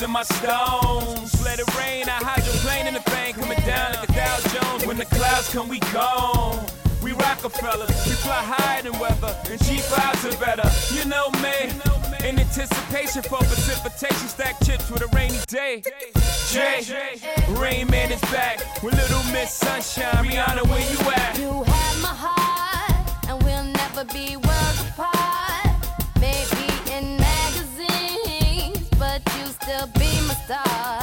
No 0.00 0.04
in 0.04 0.10
my 0.12 0.22
stones. 0.22 1.44
Let 1.44 1.58
it 1.58 1.76
rain. 1.76 2.08
I 2.08 2.18
hydroplane 2.22 2.86
in 2.86 2.94
the 2.94 3.00
thing 3.10 3.34
coming 3.34 3.58
down 3.66 3.94
like 3.94 4.08
a 4.08 4.12
Dow 4.12 4.38
Jones. 4.52 4.86
When 4.86 4.96
the 4.96 5.04
clouds 5.06 5.52
come, 5.52 5.68
we 5.68 5.80
gone. 5.92 6.64
We 7.02 7.12
Rockefellers, 7.12 7.88
we 8.06 8.12
fly 8.12 8.42
higher 8.42 8.82
than 8.82 8.98
weather, 8.98 9.34
and 9.50 9.58
cheap 9.64 9.80
vibes 9.86 10.24
are 10.26 10.38
better. 10.38 10.68
You 10.94 11.04
know 11.08 11.30
me, 11.42 11.70
in 12.28 12.38
anticipation 12.38 13.22
for 13.22 13.38
precipitation, 13.38 14.28
stack 14.28 14.56
chips 14.64 14.90
with 14.90 15.02
a 15.02 15.06
rainy 15.16 15.38
day. 15.46 15.82
Jay, 16.50 16.84
Rain 17.48 17.86
Man 17.88 18.10
is 18.12 18.20
back 18.32 18.82
with 18.82 18.94
Little 18.94 19.22
Miss 19.32 19.54
Sunshine. 19.54 20.24
Rihanna, 20.24 20.68
where 20.68 20.90
you 20.90 20.98
at? 21.10 21.38
You 21.38 21.62
have 21.62 22.02
my 22.02 22.14
heart, 22.14 23.28
and 23.28 23.42
we'll 23.44 23.64
never 23.64 24.04
be 24.04 24.36
still 29.68 29.86
be 29.98 30.08
my 30.26 30.34
star. 30.34 30.97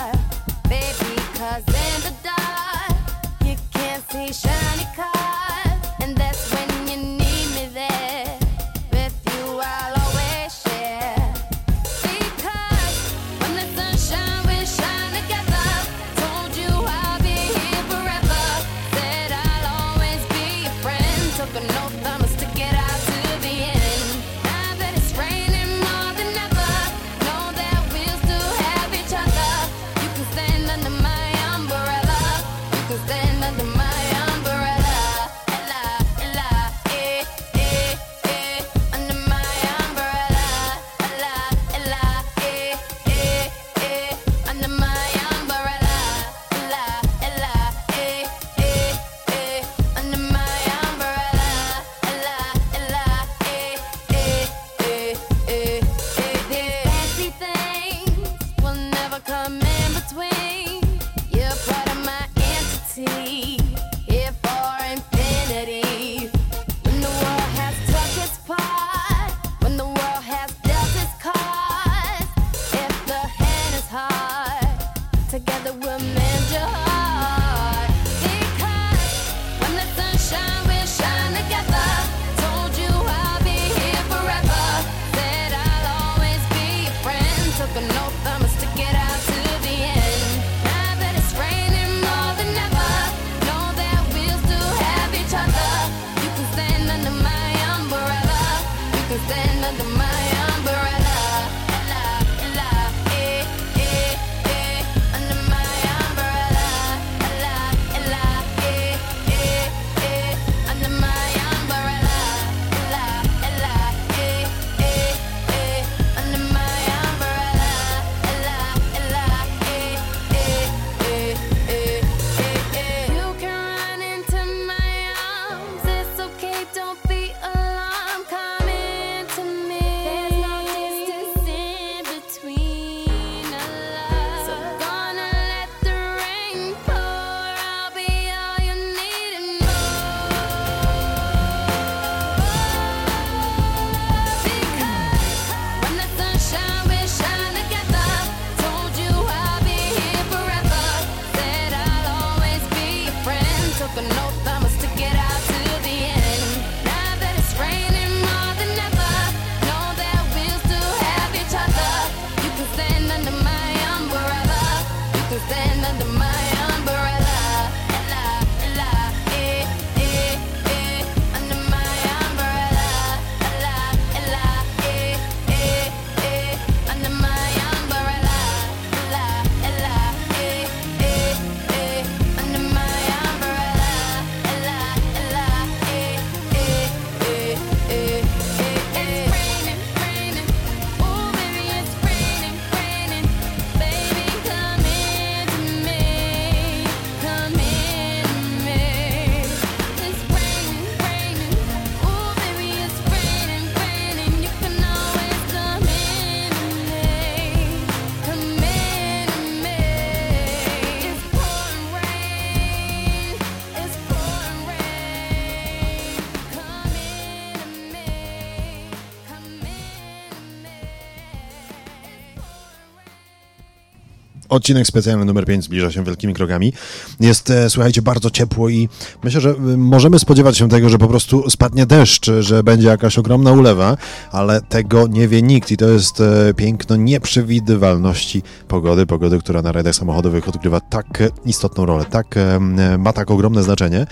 Odcinek 224.56 224.88
specjalny 224.88 225.26
numer 225.26 225.46
5 225.46 225.64
zbliża 225.64 225.92
się 225.92 226.04
wielkimi 226.04 226.34
krokami. 226.34 226.74
Jest, 227.20 227.50
e, 227.50 227.70
słuchajcie, 227.70 228.02
bardzo 228.02 228.30
ciepło 228.30 228.70
i 228.70 228.90
myślę, 229.24 229.42
że 229.42 229.50
y, 229.50 229.78
możemy 229.78 230.20
spodziewać 230.20 230.58
się 230.58 230.70
tego, 230.70 230.90
że 230.90 230.98
po 230.98 231.08
prostu 231.08 231.50
spadnie 231.50 231.86
deszcz, 231.86 232.32
że 232.40 232.64
będzie 232.64 232.88
jakaś 232.88 233.18
ogromna 233.18 233.52
ulewa, 233.52 233.98
ale 234.32 234.62
tego 234.62 235.08
nie 235.08 235.28
wie 235.28 235.42
nikt 235.42 235.72
i 235.72 235.78
to 235.78 235.90
jest 235.90 236.22
e, 236.22 236.54
piękno 236.54 236.96
nieprzewidywalności 236.96 238.44
pogody, 238.68 239.06
pogody, 239.06 239.40
która 239.40 239.62
na 239.62 239.72
rajdach 239.72 239.96
samochodowych 239.96 240.48
odgrywa 240.48 240.80
tak 240.80 241.24
istotną 241.46 241.86
rolę, 241.86 242.06
tak 242.10 242.38
e, 242.38 242.60
ma 242.98 243.14
tak 243.14 243.32
ogromne 243.32 243.64
znaczenie 243.64 244.06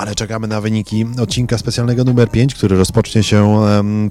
ale 0.00 0.14
czekamy 0.14 0.48
na 0.48 0.60
wyniki 0.60 1.06
odcinka 1.22 1.58
specjalnego 1.58 2.04
numer 2.04 2.30
5, 2.30 2.54
który 2.54 2.76
rozpocznie 2.76 3.22
się 3.22 3.60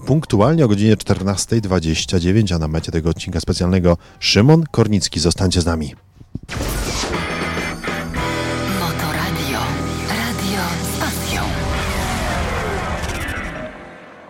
punktualnie 0.05 0.65
o 0.65 0.67
godzinie 0.67 0.95
14.29, 0.95 2.55
a 2.55 2.59
na 2.59 2.67
mecie 2.67 2.91
tego 2.91 3.09
odcinka 3.09 3.39
specjalnego 3.39 3.97
Szymon 4.19 4.63
Kornicki. 4.71 5.19
Zostańcie 5.19 5.61
z 5.61 5.65
nami. 5.65 5.95
Motoradio. 8.79 9.59
Radio 10.09 10.61
z 10.83 10.99
pasją. 10.99 11.41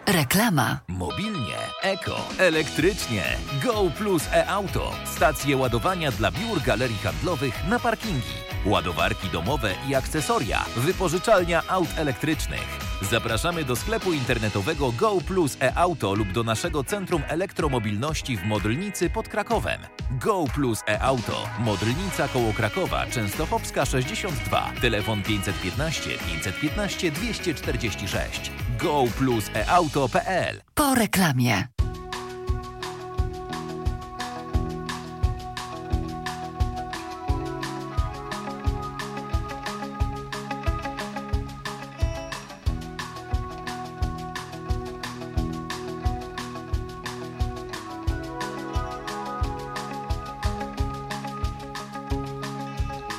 Reklama. 0.08 0.80
Mobilnie, 0.88 1.58
eko, 1.84 2.16
elektrycznie. 2.38 3.24
Go 3.64 3.92
Plus 3.98 4.24
e-Auto. 4.34 4.92
Stacje 5.16 5.58
ładowania 5.58 6.12
dla 6.12 6.32
biur 6.32 6.62
galerii 6.66 6.98
handlowych 6.98 7.68
na 7.70 7.80
parkingi. 7.80 8.49
Ładowarki 8.66 9.30
domowe 9.30 9.74
i 9.90 9.96
akcesoria. 9.96 10.66
Wypożyczalnia 10.76 11.64
aut 11.68 11.90
elektrycznych. 11.98 12.80
Zapraszamy 13.02 13.64
do 13.64 13.76
sklepu 13.76 14.14
internetowego 14.14 14.92
Go 14.92 15.18
Plus 15.28 15.58
e-Auto 15.62 16.14
lub 16.14 16.32
do 16.32 16.44
naszego 16.44 16.84
Centrum 16.84 17.24
Elektromobilności 17.28 18.38
w 18.38 18.44
Modlnicy 18.44 19.10
pod 19.10 19.30
Krakowem. 19.30 19.82
Go 20.12 20.46
Plus 20.56 20.84
e-Auto. 20.88 21.50
Modlnica 21.60 22.28
koło 22.28 22.54
Krakowa, 22.54 23.06
Częstochowska 23.06 23.86
62. 23.86 24.72
Telefon 24.82 25.24
515 25.24 26.10
515 26.10 27.12
246. 27.12 28.52
Go 28.80 29.04
Plus 29.18 29.46
e-Auto.pl 29.56 30.62
Po 30.74 30.96
reklamie. 30.96 31.68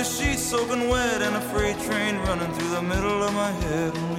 the 0.00 0.04
sheets 0.04 0.42
soaking 0.42 0.88
wet 0.88 1.20
and 1.20 1.36
a 1.36 1.40
freight 1.52 1.78
train 1.80 2.16
running 2.20 2.50
through 2.54 2.70
the 2.70 2.80
middle 2.80 3.22
of 3.22 3.34
my 3.34 3.50
head. 3.50 4.09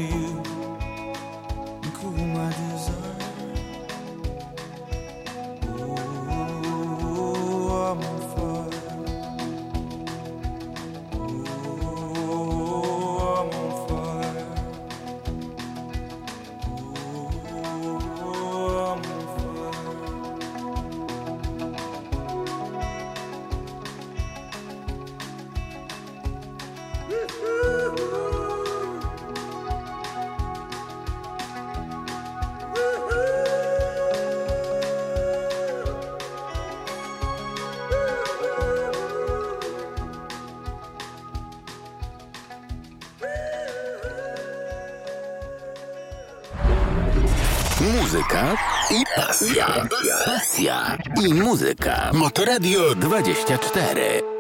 Muzyka 48.12 48.58
i 48.92 49.04
pasja. 49.16 49.88
Pasja 50.26 50.98
i 51.24 51.34
muzyka. 51.34 52.12
Motoradio 52.14 52.96
24. 52.96 54.31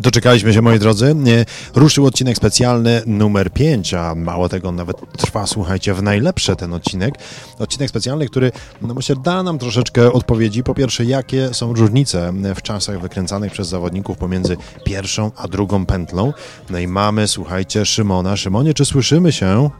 Doczekaliśmy 0.00 0.52
się, 0.52 0.62
moi 0.62 0.78
drodzy. 0.78 1.16
Ruszył 1.74 2.06
odcinek 2.06 2.36
specjalny 2.36 3.02
numer 3.06 3.52
5, 3.52 3.94
a 3.94 4.14
mało 4.14 4.48
tego, 4.48 4.72
nawet 4.72 4.96
trwa, 5.16 5.46
słuchajcie, 5.46 5.94
w 5.94 6.02
najlepsze 6.02 6.56
ten 6.56 6.74
odcinek. 6.74 7.14
Odcinek 7.58 7.88
specjalny, 7.88 8.26
który, 8.28 8.52
no 8.82 8.94
myślę, 8.94 9.16
da 9.24 9.42
nam 9.42 9.58
troszeczkę 9.58 10.12
odpowiedzi. 10.12 10.62
Po 10.62 10.74
pierwsze, 10.74 11.04
jakie 11.04 11.54
są 11.54 11.72
różnice 11.72 12.32
w 12.56 12.62
czasach 12.62 13.00
wykręcanych 13.00 13.52
przez 13.52 13.68
zawodników 13.68 14.18
pomiędzy 14.18 14.56
pierwszą 14.84 15.30
a 15.36 15.48
drugą 15.48 15.86
pętlą. 15.86 16.32
No 16.70 16.78
i 16.78 16.86
mamy, 16.86 17.28
słuchajcie, 17.28 17.86
Szymona. 17.86 18.36
Szymonie, 18.36 18.74
czy 18.74 18.84
słyszymy 18.84 19.32
się? 19.32 19.70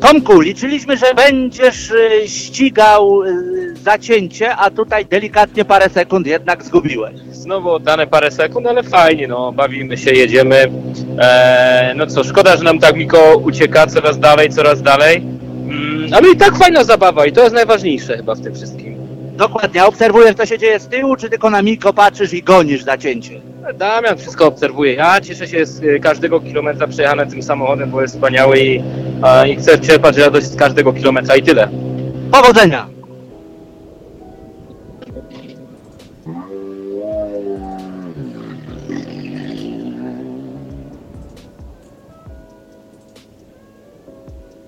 Tomku, 0.00 0.40
liczyliśmy, 0.40 0.96
że 0.96 1.14
będziesz 1.14 1.90
y, 1.90 2.28
ścigał 2.28 3.22
y, 3.22 3.76
zacięcie, 3.76 4.56
a 4.56 4.70
tutaj 4.70 5.06
delikatnie 5.06 5.64
parę 5.64 5.88
sekund 5.88 6.26
jednak 6.26 6.64
zgubiłeś. 6.64 7.14
Znowu 7.32 7.70
oddane 7.70 8.06
parę 8.06 8.30
sekund, 8.30 8.66
ale 8.66 8.82
fajnie, 8.82 9.28
no, 9.28 9.52
bawimy 9.52 9.96
się, 9.96 10.10
jedziemy. 10.10 10.70
Eee, 11.18 11.96
no 11.96 12.06
co, 12.06 12.24
szkoda, 12.24 12.56
że 12.56 12.64
nam 12.64 12.78
tak 12.78 12.96
Miko 12.96 13.36
ucieka 13.36 13.86
coraz 13.86 14.18
dalej, 14.18 14.50
coraz 14.50 14.82
dalej. 14.82 15.16
Mm, 15.16 16.14
ale 16.14 16.30
i 16.30 16.36
tak 16.36 16.56
fajna 16.56 16.84
zabawa 16.84 17.26
i 17.26 17.32
to 17.32 17.42
jest 17.42 17.54
najważniejsze 17.54 18.16
chyba 18.16 18.34
w 18.34 18.40
tym 18.40 18.54
wszystkim. 18.54 18.96
Dokładnie, 19.36 19.84
obserwujesz 19.84 20.36
co 20.36 20.46
się 20.46 20.58
dzieje 20.58 20.80
z 20.80 20.88
tyłu, 20.88 21.16
czy 21.16 21.30
tylko 21.30 21.50
na 21.50 21.62
Miko 21.62 21.92
patrzysz 21.92 22.32
i 22.32 22.42
gonisz 22.42 22.82
zacięcie? 22.82 23.49
Damian 23.74 24.18
wszystko 24.18 24.46
obserwuje. 24.46 24.94
Ja 24.94 25.20
cieszę 25.20 25.48
się 25.48 25.66
z 25.66 25.82
y, 25.82 26.00
każdego 26.00 26.40
kilometra 26.40 26.86
przejechanym 26.86 27.30
tym 27.30 27.42
samochodem, 27.42 27.90
bo 27.90 28.02
jest 28.02 28.14
wspaniały 28.14 28.60
i, 28.60 28.82
i 29.48 29.56
chcę 29.56 29.78
czerpać 29.78 30.16
radość 30.16 30.46
z 30.46 30.56
każdego 30.56 30.92
kilometra 30.92 31.36
i 31.36 31.42
tyle. 31.42 31.68
Powodzenia! 32.30 32.86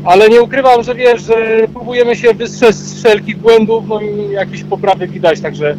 ale 0.05 0.29
nie 0.29 0.41
ukrywam, 0.41 0.83
że 0.83 0.95
wiesz, 0.95 1.21
że 1.21 1.67
próbujemy 1.73 2.15
się 2.15 2.33
wystrzec 2.33 2.75
z 2.75 2.99
wszelkich 2.99 3.37
błędów, 3.37 3.83
no 3.87 4.01
i 4.01 4.31
jakieś 4.31 4.63
poprawy 4.63 5.07
widać, 5.07 5.41
także 5.41 5.75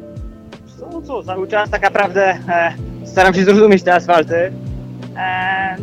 No 0.92 1.02
co, 1.02 1.24
cały 1.24 1.48
czas 1.48 1.70
tak 1.70 1.82
naprawdę 1.82 2.38
e, 2.50 2.74
staram 3.06 3.34
się 3.34 3.44
zrozumieć 3.44 3.84
te 3.84 3.94
asfalty. 3.94 4.52
E, 5.18 5.76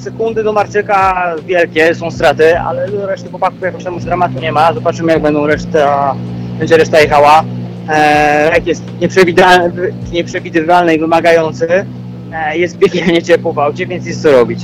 sekundy 0.00 0.42
do 0.42 0.52
Marczyka 0.52 1.34
wielkie, 1.46 1.94
są 1.94 2.10
straty, 2.10 2.58
ale 2.58 2.88
do 2.88 3.06
reszty 3.06 3.30
chłopaków 3.30 3.60
jakoś 3.60 3.84
tam 3.84 3.94
już 3.94 4.04
dramatu 4.04 4.40
nie 4.40 4.52
ma. 4.52 4.72
Zobaczymy 4.72 5.12
jak 5.12 5.22
będą 5.22 5.46
reszta, 5.46 6.14
będzie 6.58 6.76
reszta 6.76 7.00
jechała. 7.00 7.44
E, 7.88 8.50
rek 8.50 8.66
jest 8.66 8.82
nieprzewidywalny, 9.00 9.94
nieprzewidywalny 10.12 10.94
i 10.94 10.98
wymagający. 10.98 11.86
E, 12.32 12.58
jest 12.58 12.78
piekielnie 12.78 13.22
ciepło 13.22 13.52
w 13.52 13.58
aucie, 13.58 13.86
więc 13.86 14.06
jest 14.06 14.22
co 14.22 14.32
robić. 14.32 14.60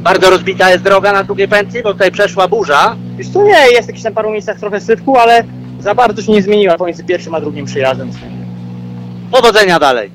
Bardzo 0.00 0.30
rozbita 0.30 0.70
jest 0.70 0.84
droga 0.84 1.12
na 1.12 1.24
drugiej 1.24 1.48
pętli, 1.48 1.82
bo 1.82 1.92
tutaj 1.92 2.10
przeszła 2.10 2.48
burza. 2.48 2.96
Już 3.18 3.28
tu 3.28 3.42
nie, 3.42 3.70
jest 3.72 3.88
jakiś 3.88 4.02
tam 4.02 4.14
paru 4.14 4.30
miejscach 4.30 4.60
trochę 4.60 4.80
sypku, 4.80 5.16
ale 5.16 5.44
za 5.86 5.94
bardzo 5.94 6.22
się 6.22 6.32
nie 6.32 6.42
zmieniła 6.42 6.78
pomiędzy 6.78 7.04
pierwszym 7.04 7.34
a 7.34 7.40
drugim 7.40 7.66
przyjazdem. 7.66 8.10
Powodzenia 9.30 9.78
dalej. 9.78 10.10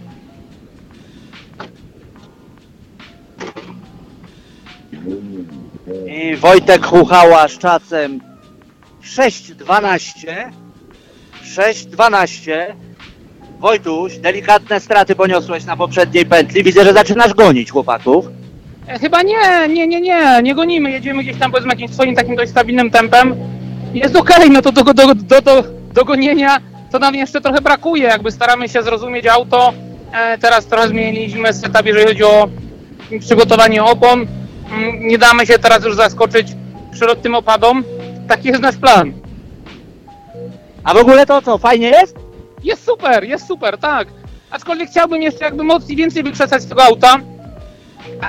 I 6.07 6.35
Wojtek 6.35 6.85
Chuchała 6.85 7.47
z 7.47 7.57
czasem 7.57 8.21
6.12. 9.03 10.51
6.12. 11.55 12.51
Wojtuś, 13.59 14.17
delikatne 14.17 14.79
straty 14.79 15.15
poniosłeś 15.15 15.65
na 15.65 15.77
poprzedniej 15.77 16.25
pętli. 16.25 16.63
Widzę, 16.63 16.83
że 16.83 16.93
zaczynasz 16.93 17.33
gonić 17.33 17.71
chłopaków. 17.71 18.27
E, 18.87 18.99
Chyba 18.99 19.21
nie, 19.21 19.67
nie, 19.69 19.87
nie, 19.87 20.01
nie, 20.01 20.41
nie 20.43 20.55
gonimy, 20.55 20.91
jedziemy 20.91 21.23
gdzieś 21.23 21.37
tam 21.37 21.51
powiedzmy 21.51 21.73
jakimś 21.73 21.91
swoim 21.93 22.15
takim 22.15 22.35
dość 22.35 22.51
stabilnym 22.51 22.91
tempem. 22.91 23.35
Jest 23.93 24.15
okej, 24.15 24.49
no 24.49 24.61
to 24.61 24.71
do, 24.71 24.83
do, 24.83 24.93
do, 24.93 25.15
do, 25.15 25.41
do, 25.41 25.63
do 25.93 26.05
gonienia 26.05 26.57
to 26.91 26.99
nam 26.99 27.15
jeszcze 27.15 27.41
trochę 27.41 27.61
brakuje, 27.61 28.03
jakby 28.03 28.31
staramy 28.31 28.69
się 28.69 28.83
zrozumieć 28.83 29.27
auto. 29.27 29.73
E, 30.13 30.37
teraz 30.37 30.65
trochę 30.65 30.87
zmieniliśmy 30.87 31.53
setup, 31.53 31.85
jeżeli 31.85 32.05
chodzi 32.07 32.23
o 32.23 32.49
przygotowanie 33.19 33.83
opon. 33.83 34.27
Mm, 34.71 35.07
Nie 35.07 35.17
damy 35.17 35.45
się 35.45 35.59
teraz 35.59 35.85
już 35.85 35.95
zaskoczyć 35.95 36.47
przelotnym 36.91 37.35
opadom. 37.35 37.83
Taki 38.27 38.47
jest 38.47 38.61
nasz 38.61 38.77
plan. 38.77 39.13
A 40.83 40.93
w 40.93 40.97
ogóle 40.97 41.25
to 41.25 41.41
co, 41.41 41.57
fajnie 41.57 41.89
jest? 41.89 42.15
Jest 42.63 42.85
super, 42.85 43.23
jest 43.23 43.47
super, 43.47 43.77
tak. 43.77 44.07
Aczkolwiek 44.51 44.89
chciałbym 44.89 45.21
jeszcze 45.21 45.45
jakby 45.45 45.63
mocniej 45.63 45.97
więcej 45.97 46.23
wykrzesać 46.23 46.61
z 46.61 46.67
tego 46.67 46.83
auta, 46.83 47.17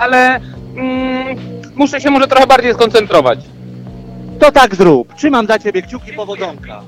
ale 0.01 0.41
mm, 0.77 1.37
muszę 1.75 2.01
się 2.01 2.11
może 2.11 2.27
trochę 2.27 2.47
bardziej 2.47 2.75
skoncentrować. 2.75 3.39
To 4.43 4.53
tak 4.53 4.74
zrób. 4.74 5.14
Trzymam 5.14 5.47
dla 5.47 5.59
ciebie 5.59 5.82
kciuki 5.82 6.12
powodzonka. 6.12 6.82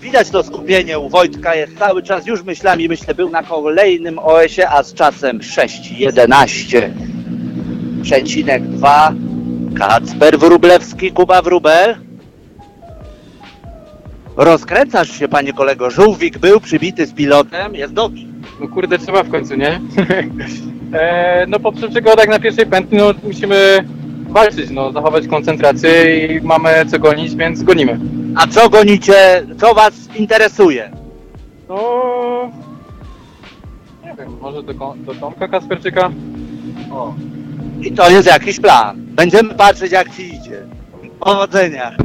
Widać 0.00 0.30
to 0.30 0.42
skupienie 0.42 0.98
u 0.98 1.08
Wojtka 1.08 1.54
jest 1.54 1.78
cały 1.78 2.02
czas 2.02 2.26
już 2.26 2.42
myślami, 2.42 2.88
myślę, 2.88 3.14
był 3.14 3.30
na 3.30 3.42
kolejnym 3.42 4.18
OS-ie, 4.18 4.70
a 4.70 4.82
z 4.82 4.94
czasem 4.94 5.38
6.11 5.38 6.90
przecinek 8.02 8.62
2 8.62 9.12
Kacper 9.78 10.38
Wróblewski, 10.38 11.12
Kuba 11.12 11.42
Wróbel. 11.42 11.96
Rozkręcasz 14.36 15.18
się, 15.18 15.28
panie 15.28 15.52
kolego. 15.52 15.90
Żółwik 15.90 16.38
był 16.38 16.60
przybity 16.60 17.06
z 17.06 17.12
pilotem, 17.12 17.74
jest 17.74 17.92
dobrze. 17.92 18.24
No 18.60 18.68
kurde, 18.68 18.98
trzeba 18.98 19.22
w 19.22 19.30
końcu, 19.30 19.54
nie? 19.54 19.80
e, 20.92 21.46
no 21.48 21.60
po 21.60 21.72
przygodach 21.72 22.28
na 22.28 22.38
pierwszej 22.38 22.66
pętli, 22.66 22.98
no 22.98 23.14
musimy 23.22 23.84
walczyć, 24.28 24.70
no 24.70 24.92
zachować 24.92 25.26
koncentrację 25.26 26.26
i 26.26 26.40
mamy 26.40 26.86
co 26.90 26.98
gonić, 26.98 27.34
więc 27.34 27.62
gonimy. 27.62 28.00
A 28.36 28.46
co 28.46 28.68
gonicie, 28.68 29.46
co 29.60 29.74
was 29.74 30.16
interesuje? 30.16 30.90
No... 31.68 32.50
Nie 34.04 34.14
wiem, 34.14 34.38
może 34.40 34.62
do, 34.62 34.74
do 34.96 35.14
Tomka 35.14 35.48
Kasperczyka? 35.48 36.10
O. 36.92 37.14
I 37.80 37.92
to 37.92 38.10
jest 38.10 38.26
jakiś 38.26 38.60
plan. 38.60 38.96
Będziemy 38.98 39.54
patrzeć, 39.54 39.92
jak 39.92 40.16
ci 40.16 40.34
idzie. 40.34 40.66
Powodzenia. 41.20 41.96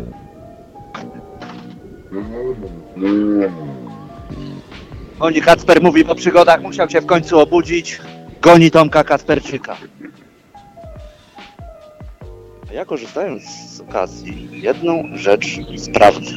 Oni 5.19 5.41
Kacper 5.41 5.81
mówi 5.81 6.05
po 6.05 6.15
przygodach, 6.15 6.61
musiał 6.61 6.89
się 6.89 7.01
w 7.01 7.05
końcu 7.05 7.39
obudzić. 7.39 8.01
Goni 8.43 8.71
Tomka 8.71 9.03
Kasperczyka. 9.03 9.77
A 12.69 12.73
ja 12.73 12.85
korzystając 12.85 13.43
z 13.69 13.81
okazji, 13.81 14.47
jedną 14.51 15.03
rzecz 15.15 15.47
sprawdzę. 15.77 16.35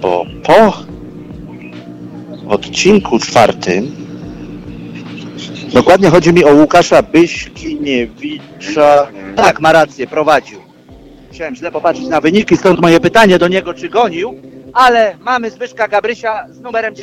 Bo 0.00 0.26
po 0.42 0.72
odcinku 2.48 3.18
czwartym 3.18 4.04
Dokładnie 5.72 6.10
chodzi 6.10 6.32
mi 6.32 6.44
o 6.44 6.54
Łukasza 6.54 7.02
Byśkiniewicza. 7.02 9.08
Tak, 9.36 9.60
ma 9.60 9.72
rację, 9.72 10.06
prowadził. 10.06 10.58
Musiałem 11.28 11.56
źle 11.56 11.72
popatrzeć 11.72 12.06
na 12.06 12.20
wyniki, 12.20 12.56
stąd 12.56 12.80
moje 12.80 13.00
pytanie 13.00 13.38
do 13.38 13.48
niego, 13.48 13.74
czy 13.74 13.88
gonił. 13.88 14.34
Ale 14.72 15.16
mamy 15.20 15.50
Zbyszka 15.50 15.88
Gabrysia 15.88 16.46
z 16.50 16.60
numerem 16.60 16.94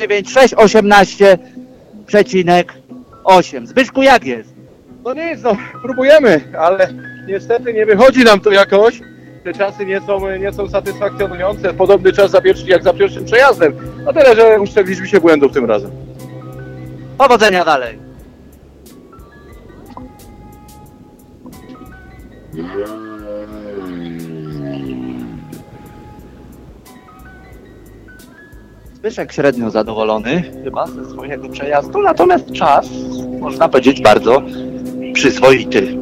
9618,8. 3.24 3.66
Zbyszku, 3.66 4.02
jak 4.02 4.24
jest? 4.24 4.54
No 5.04 5.14
nic, 5.14 5.42
no 5.42 5.56
próbujemy, 5.82 6.40
ale 6.58 6.88
niestety 7.28 7.74
nie 7.74 7.86
wychodzi 7.86 8.24
nam 8.24 8.40
to 8.40 8.50
jakoś. 8.50 9.00
Te 9.44 9.52
czasy 9.52 9.86
nie 9.86 10.00
są, 10.00 10.36
nie 10.36 10.52
są 10.52 10.68
satysfakcjonujące. 10.68 11.74
Podobny 11.74 12.12
czas 12.12 12.30
za 12.30 12.40
pierwszy, 12.40 12.66
jak 12.66 12.82
za 12.82 12.92
pierwszym 12.92 13.24
przejazdem. 13.24 13.72
No 14.04 14.12
tyle, 14.12 14.34
że 14.36 14.60
uszczegliśmy 14.60 15.08
się 15.08 15.20
błędów 15.20 15.52
tym 15.52 15.64
razem. 15.64 15.90
Powodzenia 17.18 17.64
dalej. 17.64 17.98
Zbyszek 29.02 29.32
średnio 29.32 29.70
zadowolony 29.70 30.42
chyba 30.64 30.86
ze 30.86 31.10
swojego 31.10 31.48
przejazdu, 31.48 32.02
natomiast 32.02 32.52
czas, 32.52 32.88
można 33.40 33.68
powiedzieć, 33.68 34.02
bardzo 34.02 34.42
przyzwoity. 35.14 35.98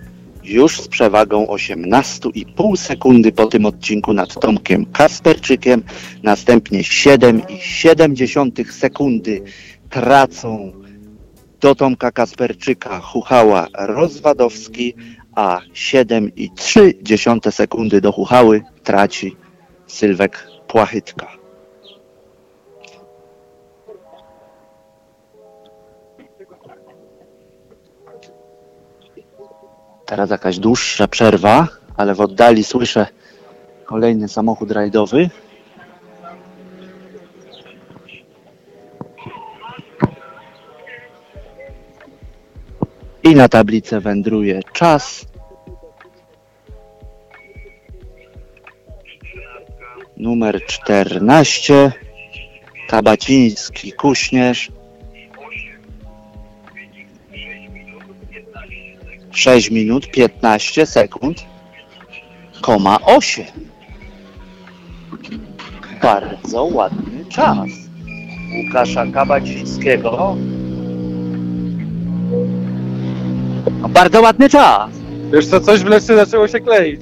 już 0.45 0.81
z 0.81 0.89
przewagą 0.89 1.47
18,5 1.47 2.77
sekundy 2.77 3.33
po 3.33 3.47
tym 3.47 3.67
odcinku 3.67 4.13
nad 4.13 4.41
Tomkiem 4.41 4.87
Kasperczykiem. 4.87 5.83
Następnie 6.23 6.81
7,7 6.81 8.73
sekundy 8.73 9.43
tracą 9.91 10.73
do 11.67 11.75
Tomka 11.75 12.13
Kasperczyka 12.13 13.01
Chuchała 13.01 13.67
Rozwadowski, 13.75 14.95
a 15.35 15.61
7,3 15.75 17.51
sekundy 17.51 18.01
do 18.01 18.13
Chuchały 18.13 18.63
traci 18.85 19.37
Sylwek 19.87 20.47
Płachytka. 20.69 21.29
Teraz 30.07 30.31
jakaś 30.31 30.59
dłuższa 30.59 31.09
przerwa, 31.09 31.69
ale 31.97 32.15
w 32.15 32.21
oddali 32.21 32.65
słyszę 32.65 33.07
kolejny 33.85 34.29
samochód 34.29 34.71
rajdowy. 34.71 35.31
I 43.27 43.35
na 43.35 43.49
tablicę 43.49 44.01
wędruje 44.01 44.61
czas. 44.73 45.27
Numer 50.17 50.67
14. 50.67 51.93
Kabaciński 52.89 53.93
Kuśnierz. 53.93 54.73
6 59.31 59.71
minut 59.71 60.11
15 60.11 60.87
sekund, 60.87 61.47
koma 62.61 62.99
8. 63.01 63.45
Bardzo 66.03 66.65
ładny 66.65 67.25
czas. 67.25 67.69
Łukasza 68.57 69.07
Kabacińskiego. 69.07 70.37
Bardzo 73.97 74.21
ładny 74.21 74.49
czas. 74.49 74.91
Wiesz 75.33 75.47
co, 75.47 75.61
coś 75.61 75.81
w 75.81 75.87
Leszczy 75.87 76.17
zaczęło 76.17 76.49
się 76.49 76.61
kleić. 76.61 77.01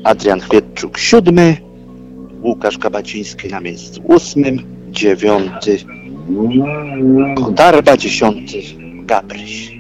Adrian 0.05 0.40
Chwietczuk 0.40 0.99
siódmy, 0.99 1.57
Łukasz 2.42 2.78
Kabaciński 2.78 3.49
na 3.49 3.61
miejscu 3.61 4.03
ósmym, 4.05 4.62
dziewiąty 4.90 5.78
Kodarba, 7.36 7.97
dziesiąty 7.97 8.62
Gabryś. 9.05 9.76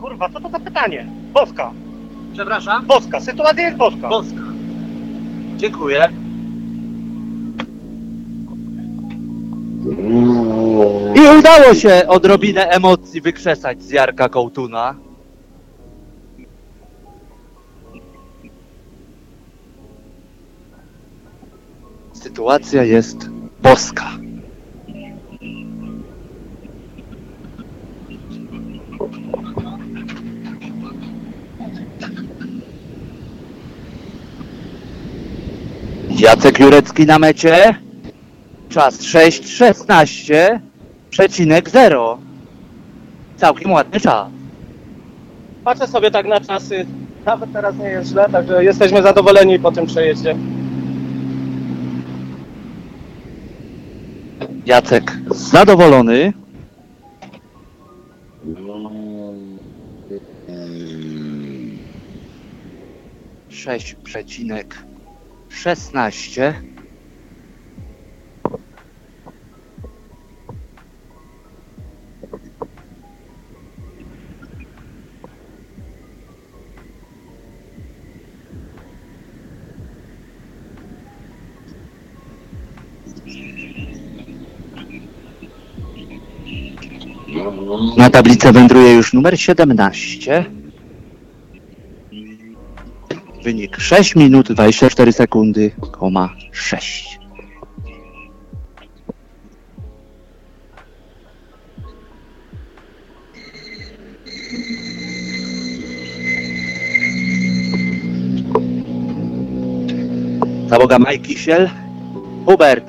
Kurwa, 0.00 0.28
co 0.28 0.40
to 0.40 0.48
za 0.48 0.58
pytanie? 0.58 1.06
Boska. 1.32 1.72
Przepraszam? 2.32 2.86
Boska, 2.86 3.20
sytuacja 3.20 3.64
jest 3.64 3.76
boska. 3.76 4.08
Boska. 4.08 4.40
Dziękuję. 5.56 6.23
I 11.14 11.38
udało 11.38 11.74
się 11.74 12.08
odrobinę 12.08 12.68
emocji 12.68 13.20
wykrzesać 13.20 13.82
z 13.82 13.90
Jarka 13.90 14.28
Kołtuna. 14.28 14.94
Sytuacja 22.12 22.82
jest 22.82 23.28
boska. 23.62 24.10
Jacek 36.10 36.58
Jurecki 36.58 37.06
na 37.06 37.18
mecie. 37.18 37.84
Czas 38.74 39.00
6,16 39.00 40.60
przecinek 41.10 41.70
0. 41.70 42.18
Całkiem 43.36 43.72
ładny 43.72 44.00
czas. 44.00 44.28
Patrzę 45.64 45.86
sobie 45.86 46.10
tak 46.10 46.26
na 46.26 46.40
czasy. 46.40 46.86
Nawet 47.26 47.52
teraz 47.52 47.76
nie 47.76 47.88
jest 47.88 48.10
źle, 48.10 48.28
także 48.32 48.64
jesteśmy 48.64 49.02
zadowoleni 49.02 49.58
po 49.58 49.72
tym 49.72 49.86
przejeździe. 49.86 50.36
Jacek 54.66 55.12
zadowolony. 55.30 56.32
Sześć 63.48 63.94
przecinek 63.94 64.76
szesnaście. 65.48 66.73
Na 87.96 88.10
tablicę 88.10 88.52
wędruje 88.52 88.92
już 88.92 89.12
numer 89.12 89.40
17. 89.40 90.44
Wynik 93.42 93.76
6 93.80 94.16
minut 94.16 94.52
24 94.52 95.12
sekundy, 95.12 95.70
koma 95.92 96.34
6. 96.52 97.18
Załoga 110.68 110.98
Mike 110.98 111.18
Kisiel. 111.18 111.70
Hubert. 112.46 112.84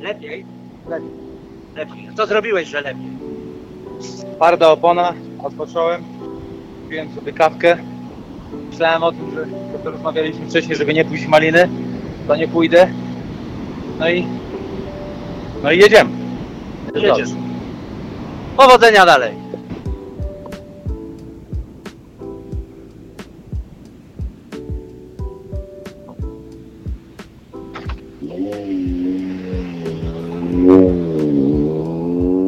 Lepiej. 0.00 0.44
Lepiej. 0.88 1.08
Lepiej. 1.76 2.08
Co 2.16 2.26
zrobiłeś, 2.26 2.68
że 2.68 2.80
lepiej? 2.80 3.31
Twarda 4.36 4.70
opona, 4.70 5.14
odpocząłem, 5.42 6.04
piłem 6.90 7.14
sobie 7.14 7.32
kawkę. 7.32 7.76
Myślałem 8.70 9.02
o 9.02 9.12
tym, 9.12 9.34
że 9.34 9.46
to 9.84 9.90
rozmawialiśmy 9.90 10.46
wcześniej, 10.46 10.76
żeby 10.76 10.94
nie 10.94 11.04
pójść 11.04 11.24
w 11.24 11.28
maliny, 11.28 11.68
to 12.28 12.36
nie 12.36 12.48
pójdę. 12.48 12.88
No 13.98 14.10
i, 14.10 14.26
no 15.62 15.72
i 15.72 15.78
jedziemy. 15.78 16.10
Jedziesz. 16.94 17.28
Powodzenia 18.56 19.06
dalej. 19.06 19.41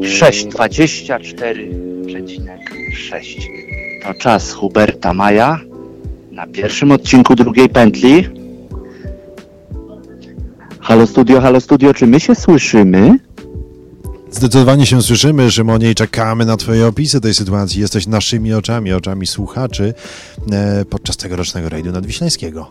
Sześć 0.06 0.44
dwadzieścia 0.46 1.20
cztery 1.20 1.70
przecinek 2.06 2.60
sześć. 2.94 3.48
To 4.02 4.14
czas 4.14 4.52
Huberta 4.52 5.14
Maja 5.14 5.60
na 6.30 6.46
pierwszym 6.46 6.92
odcinku 6.92 7.34
drugiej 7.34 7.68
pętli. 7.68 8.28
Halo 10.80 11.06
studio, 11.06 11.40
halo 11.40 11.60
studio, 11.60 11.94
czy 11.94 12.06
my 12.06 12.20
się 12.20 12.34
słyszymy? 12.34 13.18
Zdecydowanie 14.30 14.86
się 14.86 15.02
słyszymy, 15.02 15.50
Szymonie, 15.50 15.90
i 15.90 15.94
czekamy 15.94 16.44
na 16.44 16.56
Twoje 16.56 16.86
opisy 16.86 17.20
tej 17.20 17.34
sytuacji. 17.34 17.80
Jesteś 17.80 18.06
naszymi 18.06 18.54
oczami, 18.54 18.92
oczami 18.92 19.26
słuchaczy 19.26 19.94
e, 20.52 20.84
podczas 20.84 21.16
tegorocznego 21.16 21.68
rajdu 21.68 21.92
nadwiślańskiego. 21.92 22.68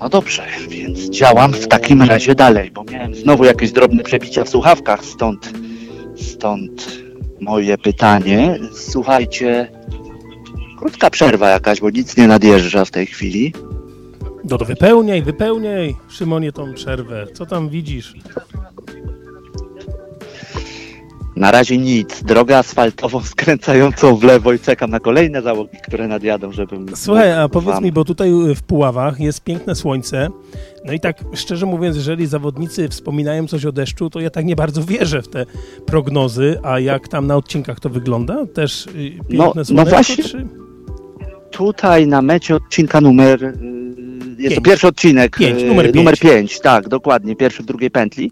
No 0.00 0.08
dobrze, 0.08 0.42
więc 0.68 1.10
działam 1.10 1.52
w 1.52 1.68
takim 1.68 2.02
razie 2.02 2.34
dalej, 2.34 2.70
bo 2.70 2.84
miałem 2.84 3.14
znowu 3.14 3.44
jakieś 3.44 3.72
drobne 3.72 4.02
przebicia 4.02 4.44
w 4.44 4.48
słuchawkach, 4.48 5.04
stąd, 5.04 5.52
stąd 6.16 7.02
moje 7.40 7.78
pytanie. 7.78 8.58
Słuchajcie, 8.72 9.68
krótka 10.78 11.10
przerwa 11.10 11.48
jakaś, 11.48 11.80
bo 11.80 11.90
nic 11.90 12.16
nie 12.16 12.28
nadjeżdża 12.28 12.84
w 12.84 12.90
tej 12.90 13.06
chwili. 13.06 13.52
No 14.50 14.58
to 14.58 14.64
wypełniaj, 14.64 15.22
wypełniaj, 15.22 15.96
Szymonie, 16.08 16.52
tą 16.52 16.74
przerwę. 16.74 17.26
Co 17.34 17.46
tam 17.46 17.68
widzisz? 17.68 18.14
Na 21.36 21.50
razie 21.50 21.78
nic. 21.78 22.22
Drogę 22.22 22.58
asfaltową 22.58 23.20
skręcającą 23.34 24.16
w 24.16 24.22
lewo 24.24 24.52
i 24.52 24.58
czekam 24.58 24.90
na 24.90 25.00
kolejne 25.00 25.42
załogi, 25.42 25.78
które 25.88 26.08
nadjadą, 26.08 26.52
żebym... 26.52 26.86
Słuchaj, 26.96 27.32
a 27.32 27.48
powiedz 27.48 27.80
mi, 27.80 27.92
bo 27.92 28.04
tutaj 28.04 28.30
w 28.56 28.62
Puławach 28.62 29.20
jest 29.20 29.40
piękne 29.44 29.74
słońce, 29.74 30.28
no 30.84 30.92
i 30.92 31.00
tak 31.00 31.16
szczerze 31.34 31.66
mówiąc, 31.66 31.96
jeżeli 31.96 32.26
zawodnicy 32.26 32.88
wspominają 32.88 33.46
coś 33.46 33.64
o 33.64 33.72
deszczu, 33.72 34.10
to 34.10 34.20
ja 34.20 34.30
tak 34.30 34.44
nie 34.44 34.56
bardzo 34.56 34.82
wierzę 34.84 35.22
w 35.22 35.28
te 35.28 35.46
prognozy, 35.86 36.58
a 36.62 36.80
jak 36.80 37.08
tam 37.08 37.26
na 37.26 37.36
odcinkach 37.36 37.80
to 37.80 37.90
wygląda? 37.90 38.46
Też 38.46 38.86
y, 38.86 38.90
piękne 39.28 39.36
No, 39.38 39.52
no 39.70 39.84
właśnie. 39.84 40.24
czy... 40.24 40.46
Tutaj 41.50 42.06
na 42.06 42.22
mecie 42.22 42.56
odcinka 42.56 43.00
numer. 43.00 43.44
y, 43.44 43.52
Jest 44.38 44.54
to 44.56 44.60
Pięć. 44.60 44.64
pierwszy 44.64 44.86
odcinek. 44.86 45.36
Pięć, 45.38 45.62
y, 45.62 45.66
numer 45.66 45.84
pięć. 45.84 45.96
numer 45.96 46.18
5, 46.18 46.60
tak, 46.60 46.88
dokładnie, 46.88 47.36
pierwszy 47.36 47.62
w 47.62 47.66
drugiej 47.66 47.90
pętli. 47.90 48.30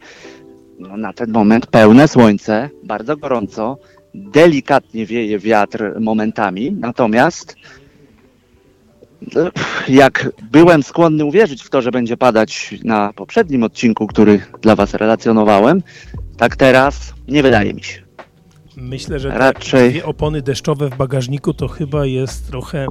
No, 0.88 0.96
na 0.96 1.12
ten 1.12 1.30
moment 1.30 1.66
pełne 1.66 2.08
słońce, 2.08 2.70
bardzo 2.84 3.16
gorąco, 3.16 3.78
delikatnie 4.14 5.06
wieje 5.06 5.38
wiatr 5.38 6.00
momentami, 6.00 6.72
natomiast 6.72 7.56
jak 9.88 10.30
byłem 10.50 10.82
skłonny 10.82 11.24
uwierzyć 11.24 11.62
w 11.62 11.70
to, 11.70 11.82
że 11.82 11.90
będzie 11.90 12.16
padać 12.16 12.74
na 12.84 13.12
poprzednim 13.12 13.62
odcinku, 13.62 14.06
który 14.06 14.40
dla 14.62 14.76
Was 14.76 14.94
relacjonowałem, 14.94 15.82
tak 16.36 16.56
teraz 16.56 17.14
nie 17.28 17.42
wydaje 17.42 17.74
mi 17.74 17.82
się. 17.82 18.02
Myślę, 18.76 19.18
że 19.18 19.28
Raczej- 19.28 19.90
dwie 19.90 20.04
opony 20.04 20.42
deszczowe 20.42 20.88
w 20.88 20.96
bagażniku 20.96 21.54
to 21.54 21.68
chyba 21.68 22.06
jest 22.06 22.50
trochę 22.50 22.86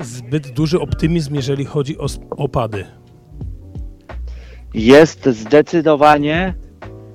zbyt 0.00 0.50
duży 0.50 0.80
optymizm, 0.80 1.34
jeżeli 1.34 1.64
chodzi 1.64 1.98
o 1.98 2.06
opady. 2.30 2.84
Jest 4.74 5.28
zdecydowanie, 5.28 6.54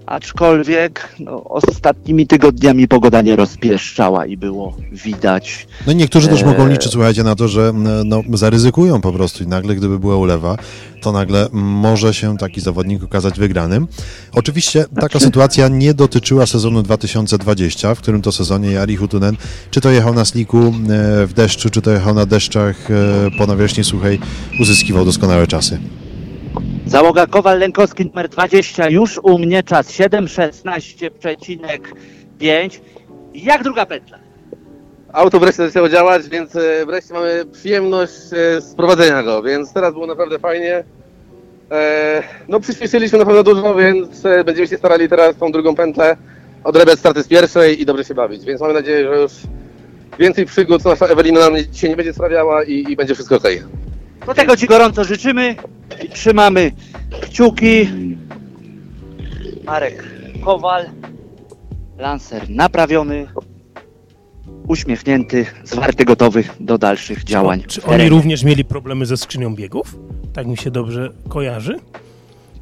aczkolwiek 0.06 1.16
no, 1.20 1.43
ostatnimi 1.43 2.28
tygodniami 2.28 2.88
pogoda 2.88 3.22
nie 3.22 3.36
rozpieszczała 3.36 4.26
i 4.26 4.38
było 4.38 4.78
widać. 4.91 5.68
No 5.88 5.93
i 5.93 5.95
niektórzy 5.95 6.28
też 6.28 6.41
e, 6.41 6.45
mogą 6.45 6.68
liczyć, 6.68 6.91
słuchajcie, 6.91 7.24
na 7.24 7.36
to, 7.36 7.47
że 7.47 7.62
m, 7.62 7.88
no, 8.06 8.22
zaryzykują 8.34 9.01
po 9.01 9.14
prostu 9.14 9.43
i 9.43 9.47
nagle, 9.47 9.76
gdyby 9.76 9.99
była 9.99 10.18
ulewa, 10.18 10.58
to 11.01 11.12
nagle 11.12 11.47
może 11.51 12.14
się 12.14 12.38
taki 12.38 12.62
zawodnik 12.62 13.04
okazać 13.04 13.39
wygranym. 13.39 13.88
Oczywiście 14.34 14.86
taka 15.01 15.20
sytuacja 15.20 15.68
nie 15.68 15.93
dotyczyła 15.93 16.45
sezonu 16.45 16.84
2020, 16.84 17.95
w 17.95 17.99
którym 17.99 18.22
to 18.22 18.32
sezonie 18.32 18.72
Jari 18.72 18.95
Hutunen, 18.95 19.38
czy 19.72 19.82
to 19.82 19.91
jechał 19.91 20.14
na 20.14 20.26
sliku 20.26 20.58
e, 20.58 20.72
w 21.28 21.34
deszczu, 21.36 21.70
czy 21.70 21.82
to 21.82 21.91
jechał 21.91 22.14
na 22.14 22.26
deszczach 22.26 22.91
e, 22.91 22.93
po 23.38 23.47
nawierzchni 23.47 23.84
suchej, 23.84 24.20
uzyskiwał 24.60 25.06
doskonałe 25.06 25.47
czasy. 25.47 25.80
Załoga 26.94 27.28
Kowal-Lękowski 27.28 28.06
numer 28.06 28.30
20, 28.30 28.89
już 28.89 29.20
u 29.24 29.39
mnie 29.39 29.64
czas 29.64 29.91
7,16,5. 29.91 32.80
Jak 33.34 33.64
druga 33.64 33.86
pętla? 33.86 34.20
Auto 35.14 35.39
wreszcie 35.39 35.68
zaczęło 35.68 35.89
działać, 35.89 36.30
więc 36.30 36.56
e, 36.56 36.86
wreszcie 36.86 37.14
mamy 37.14 37.46
przyjemność 37.52 38.14
e, 38.14 38.62
z 38.62 38.76
prowadzenia 38.76 39.24
go, 39.24 39.44
więc 39.44 39.74
teraz 39.74 39.94
było 39.94 40.08
naprawdę 40.08 40.39
fajnie. 40.39 40.84
E, 41.72 42.24
No 42.48 42.60
przyspieszyliśmy 42.60 43.20
na 43.20 43.26
pewno 43.26 43.44
dużo, 43.44 43.76
więc 43.76 44.22
będziemy 44.46 44.68
się 44.68 44.78
starali 44.78 45.10
teraz 45.10 45.36
tą 45.36 45.52
drugą 45.52 45.76
pętlę 45.76 46.18
odrabiać 46.64 47.00
starty 47.00 47.24
z 47.24 47.28
pierwszej 47.28 47.82
i 47.82 47.86
dobrze 47.86 48.04
się 48.04 48.14
bawić, 48.14 48.46
więc 48.46 48.62
mamy 48.62 48.74
nadzieję, 48.74 49.08
że 49.08 49.16
już 49.22 49.32
więcej 50.20 50.46
przygód 50.46 50.86
nasza 50.86 51.06
Ewelina 51.06 51.39
nam 51.39 51.54
dzisiaj 51.72 51.89
nie 51.89 51.96
będzie 51.96 52.14
sprawiała 52.14 52.64
i, 52.64 52.86
i 52.89 52.96
będzie 52.96 53.14
wszystko 53.14 53.36
okej. 53.36 53.62
Do 54.26 54.34
tego 54.34 54.58
Ci 54.58 54.68
gorąco 54.68 55.04
życzymy 55.04 55.56
i 56.06 56.10
trzymamy 56.10 56.72
kciuki. 57.22 57.90
Marek 59.66 60.04
Kowal, 60.46 60.86
lancer 61.98 62.50
naprawiony, 62.50 63.28
uśmiechnięty, 64.68 65.46
zwarty, 65.64 66.06
gotowy 66.06 66.44
do 66.60 66.78
dalszych 66.78 67.24
działań. 67.24 67.64
Czy 67.68 67.84
oni 67.84 68.10
również 68.10 68.44
mieli 68.44 68.66
problemy 68.66 69.06
ze 69.06 69.18
skrzynią 69.18 69.56
biegów? 69.56 69.96
Tak 70.34 70.48
mi 70.48 70.58
się 70.58 70.72
dobrze 70.72 71.10
kojarzy. 71.30 71.80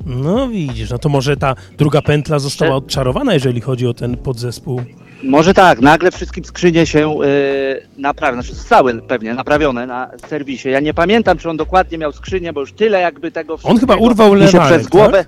No 0.06 0.48
widzisz, 0.48 0.90
no 0.90 0.98
to 0.98 1.10
może 1.10 1.38
ta 1.38 1.56
druga 1.78 2.02
pętla 2.02 2.40
została 2.40 2.76
odczarowana, 2.76 3.34
jeżeli 3.34 3.62
chodzi 3.62 3.88
o 3.88 3.94
ten 3.94 4.18
podzespół. 4.18 4.82
Może 5.24 5.54
tak, 5.54 5.82
nagle 5.82 6.12
wszystkim 6.12 6.46
skrzynie 6.46 6.86
się 6.86 7.16
yy, 7.20 7.88
naprawią, 7.98 8.42
znaczy 8.42 8.56
zostały 8.56 9.02
pewnie 9.02 9.34
naprawione 9.34 9.88
na 9.88 10.10
serwisie. 10.28 10.70
Ja 10.70 10.80
nie 10.80 10.94
pamiętam, 10.94 11.38
czy 11.38 11.50
on 11.50 11.58
dokładnie 11.58 11.98
miał 11.98 12.12
skrzynię, 12.12 12.54
bo 12.54 12.62
już 12.62 12.74
tyle 12.74 13.02
jakby 13.02 13.32
tego 13.32 13.58
On 13.64 13.80
chyba 13.80 13.96
urwał 13.96 14.34
lewarek, 14.34 14.68
przez 14.68 14.88
głowę 14.88 15.26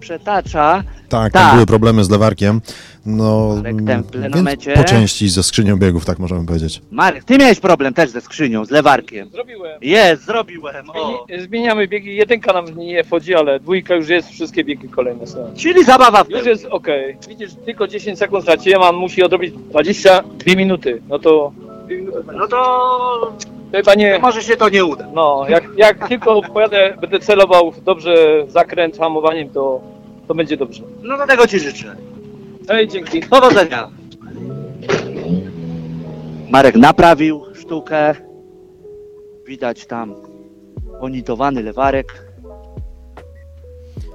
przetacza. 0.00 0.82
Tak, 1.08 1.32
tam 1.32 1.54
były 1.54 1.66
problemy 1.66 2.04
z 2.04 2.10
lewarkiem. 2.10 2.60
No, 3.06 3.56
więc 3.62 4.06
po 4.74 4.84
części 4.84 5.28
ze 5.28 5.42
skrzynią 5.42 5.76
biegów, 5.76 6.04
tak 6.04 6.18
możemy 6.18 6.46
powiedzieć. 6.46 6.82
Marek, 6.90 7.24
ty 7.24 7.38
miałeś 7.38 7.60
problem 7.60 7.94
też 7.94 8.10
ze 8.10 8.20
skrzynią, 8.20 8.64
z 8.64 8.70
lewarkiem. 8.70 9.30
Zrobiłem. 9.30 9.78
Jest, 9.82 10.24
zrobiłem. 10.24 10.90
O. 10.90 10.92
Zmieni- 11.28 11.42
Zmieniamy 11.42 11.88
biegi, 11.88 12.16
jedynka 12.16 12.52
nam 12.52 12.78
nie 12.78 13.04
wchodzi, 13.04 13.34
ale 13.34 13.60
dwójka 13.60 13.94
już 13.94 14.08
jest, 14.08 14.28
wszystkie 14.30 14.64
biegi 14.64 14.88
kolejne 14.88 15.26
są. 15.26 15.50
Czyli 15.56 15.84
zabawa 15.84 16.24
w 16.24 16.30
Już 16.30 16.46
jest 16.46 16.66
okej. 16.66 17.16
Widzisz, 17.28 17.50
tylko 17.64 17.86
10 17.88 18.18
sekund 18.18 18.42
straciłem, 18.42 18.82
a 18.82 18.88
on 18.88 18.96
musi 18.96 19.22
odrobić 19.22 19.54
22 19.54 20.54
minuty. 20.56 21.02
No 21.08 21.18
to... 21.18 21.52
No 22.38 22.48
to... 22.48 23.36
Chyba 23.72 23.94
nie... 23.94 24.18
Może 24.18 24.42
się 24.42 24.56
to 24.56 24.68
nie 24.68 24.84
uda. 24.84 25.06
No, 25.14 25.46
jak, 25.48 25.64
jak 25.76 26.08
tylko 26.08 26.42
pojadę, 26.42 26.96
będę 27.00 27.20
celował 27.20 27.72
dobrze 27.84 28.14
zakręt 28.48 28.98
hamowaniem, 28.98 29.48
to, 29.48 29.80
to 30.28 30.34
będzie 30.34 30.56
dobrze. 30.56 30.82
No 31.02 31.18
do 31.18 31.26
tego 31.26 31.46
ci 31.46 31.58
życzę. 31.58 31.96
Ej, 32.68 32.88
dzięki. 32.88 33.20
Powodzenia. 33.20 33.90
Marek 36.50 36.74
naprawił 36.74 37.42
sztukę. 37.54 38.14
Widać 39.46 39.86
tam 39.86 40.14
ponitowany 41.00 41.62
lewarek. 41.62 42.29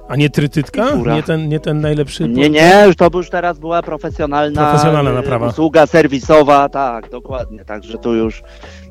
A 0.08 0.16
nie 0.16 0.30
trytytka? 0.30 0.94
Nie 0.94 1.22
ten, 1.22 1.48
nie 1.48 1.60
ten 1.60 1.80
najlepszy? 1.80 2.28
Nie, 2.28 2.50
nie, 2.50 2.84
już 2.86 2.96
to 2.96 3.10
już 3.14 3.30
teraz 3.30 3.58
była 3.58 3.82
profesjonalna, 3.82 4.66
Profesjonalna 4.70 5.10
e, 5.10 5.14
naprawa. 5.14 5.48
usługa 5.48 5.86
serwisowa, 5.86 6.68
tak, 6.68 7.10
dokładnie, 7.10 7.64
także 7.64 7.98
tu 7.98 8.14
już 8.14 8.42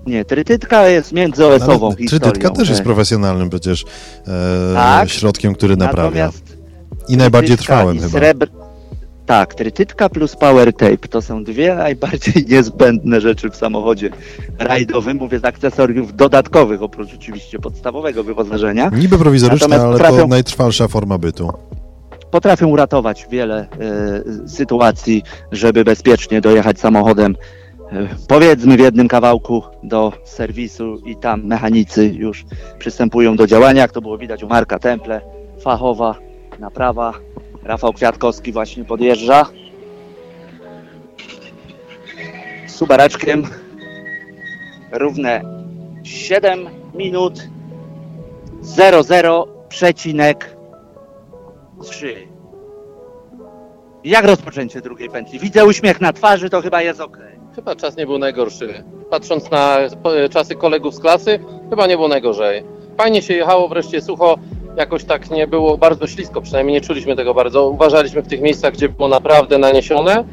nie, 0.06 0.26
trytytka 0.26 0.88
jest 0.88 1.12
międzyOS-ową 1.14 1.88
Ale 1.88 1.96
historią. 1.98 2.32
Trytytka 2.32 2.50
też 2.50 2.70
jest 2.70 2.82
profesjonalnym 2.84 3.50
przecież 3.50 3.84
e, 3.84 4.74
Tak. 4.74 5.10
środkiem, 5.10 5.56
który 5.56 5.78
naprawia. 5.78 6.26
Natomiast 6.26 6.58
I 7.10 7.18
najbardziej 7.18 7.58
trwałym 7.58 7.96
i 7.98 8.00
chyba. 8.00 8.46
Tak, 9.26 9.56
trytytka 9.56 10.10
plus 10.10 10.36
power 10.36 10.74
tape 10.74 10.98
to 10.98 11.22
są 11.22 11.44
dwie 11.44 11.76
najbardziej 11.86 12.46
niezbędne 12.50 13.22
rzeczy 13.22 13.50
w 13.50 13.56
samochodzie 13.56 14.10
rajdowym, 14.60 15.18
mówię 15.18 15.40
z 15.40 15.46
akcesoriów 15.46 16.16
dodatkowych, 16.16 16.82
oprócz 16.82 17.14
oczywiście 17.16 17.60
podstawowego 17.60 18.24
wyposażenia. 18.24 18.90
Niby 18.98 19.18
prowizoryczne, 19.18 19.68
Natomiast 19.68 19.86
ale 19.86 19.98
potrafią- 20.12 20.22
to 20.22 20.28
najtrwalsza 20.28 20.88
forma 20.88 21.18
bytu. 21.18 21.50
potrafią 22.32 22.68
uratować 22.68 23.28
wiele 23.32 23.68
e, 24.46 24.50
sytuacji, 24.50 25.24
żeby 25.52 25.84
bezpiecznie 25.84 26.42
dojechać 26.42 26.80
samochodem, 26.80 27.36
e, 27.92 28.08
powiedzmy 28.28 28.78
w 28.78 28.80
jednym 28.80 29.08
kawałku 29.08 29.62
do 29.84 30.14
serwisu 30.26 30.98
i 31.06 31.16
tam 31.16 31.44
mechanicy 31.46 32.08
już 32.08 32.46
przystępują 32.80 33.36
do 33.36 33.48
działania, 33.48 33.82
jak 33.82 33.92
to 33.92 34.02
było 34.02 34.18
widać 34.18 34.44
u 34.44 34.48
Marka 34.48 34.80
Temple, 34.80 35.22
fachowa 35.64 36.16
naprawa. 36.60 37.14
Rafał 37.66 37.94
Kwiatkowski 37.94 38.52
właśnie 38.52 38.86
podjeżdża. 38.86 39.46
Z 42.68 42.76
Subaraczkiem 42.76 43.44
równe 44.92 45.42
7 46.04 46.70
minut 46.94 47.34
00 48.62 49.48
przecinek 49.70 50.56
3. 51.84 52.28
Jak 54.04 54.26
rozpoczęcie 54.26 54.82
drugiej 54.82 55.10
pętli? 55.10 55.40
Widzę 55.40 55.66
uśmiech 55.66 56.02
na 56.02 56.14
twarzy, 56.14 56.50
to 56.50 56.62
chyba 56.62 56.82
jest 56.82 57.02
ok. 57.02 57.18
Chyba 57.56 57.76
czas 57.76 57.98
nie 57.98 58.06
był 58.06 58.18
najgorszy. 58.18 58.84
Patrząc 59.10 59.52
na 59.52 59.78
po- 60.04 60.30
czasy 60.32 60.56
kolegów 60.56 60.96
z 60.96 61.00
klasy, 61.00 61.40
chyba 61.70 61.88
nie 61.88 61.96
było 61.96 62.08
najgorzej. 62.08 62.64
Fajnie 62.98 63.22
się 63.22 63.34
jechało, 63.34 63.68
wreszcie 63.70 64.02
sucho. 64.02 64.36
Jakoś 64.78 65.04
tak 65.04 65.32
nie 65.32 65.48
było 65.48 65.78
bardzo 65.78 66.08
ślisko, 66.08 66.42
przynajmniej 66.42 66.74
nie 66.74 66.82
czuliśmy 66.82 67.16
tego 67.16 67.34
bardzo. 67.34 67.70
Uważaliśmy 67.70 68.22
w 68.22 68.28
tych 68.28 68.42
miejscach, 68.42 68.74
gdzie 68.74 68.90
było 68.90 69.08
naprawdę 69.10 69.58
naniesione, 69.58 70.24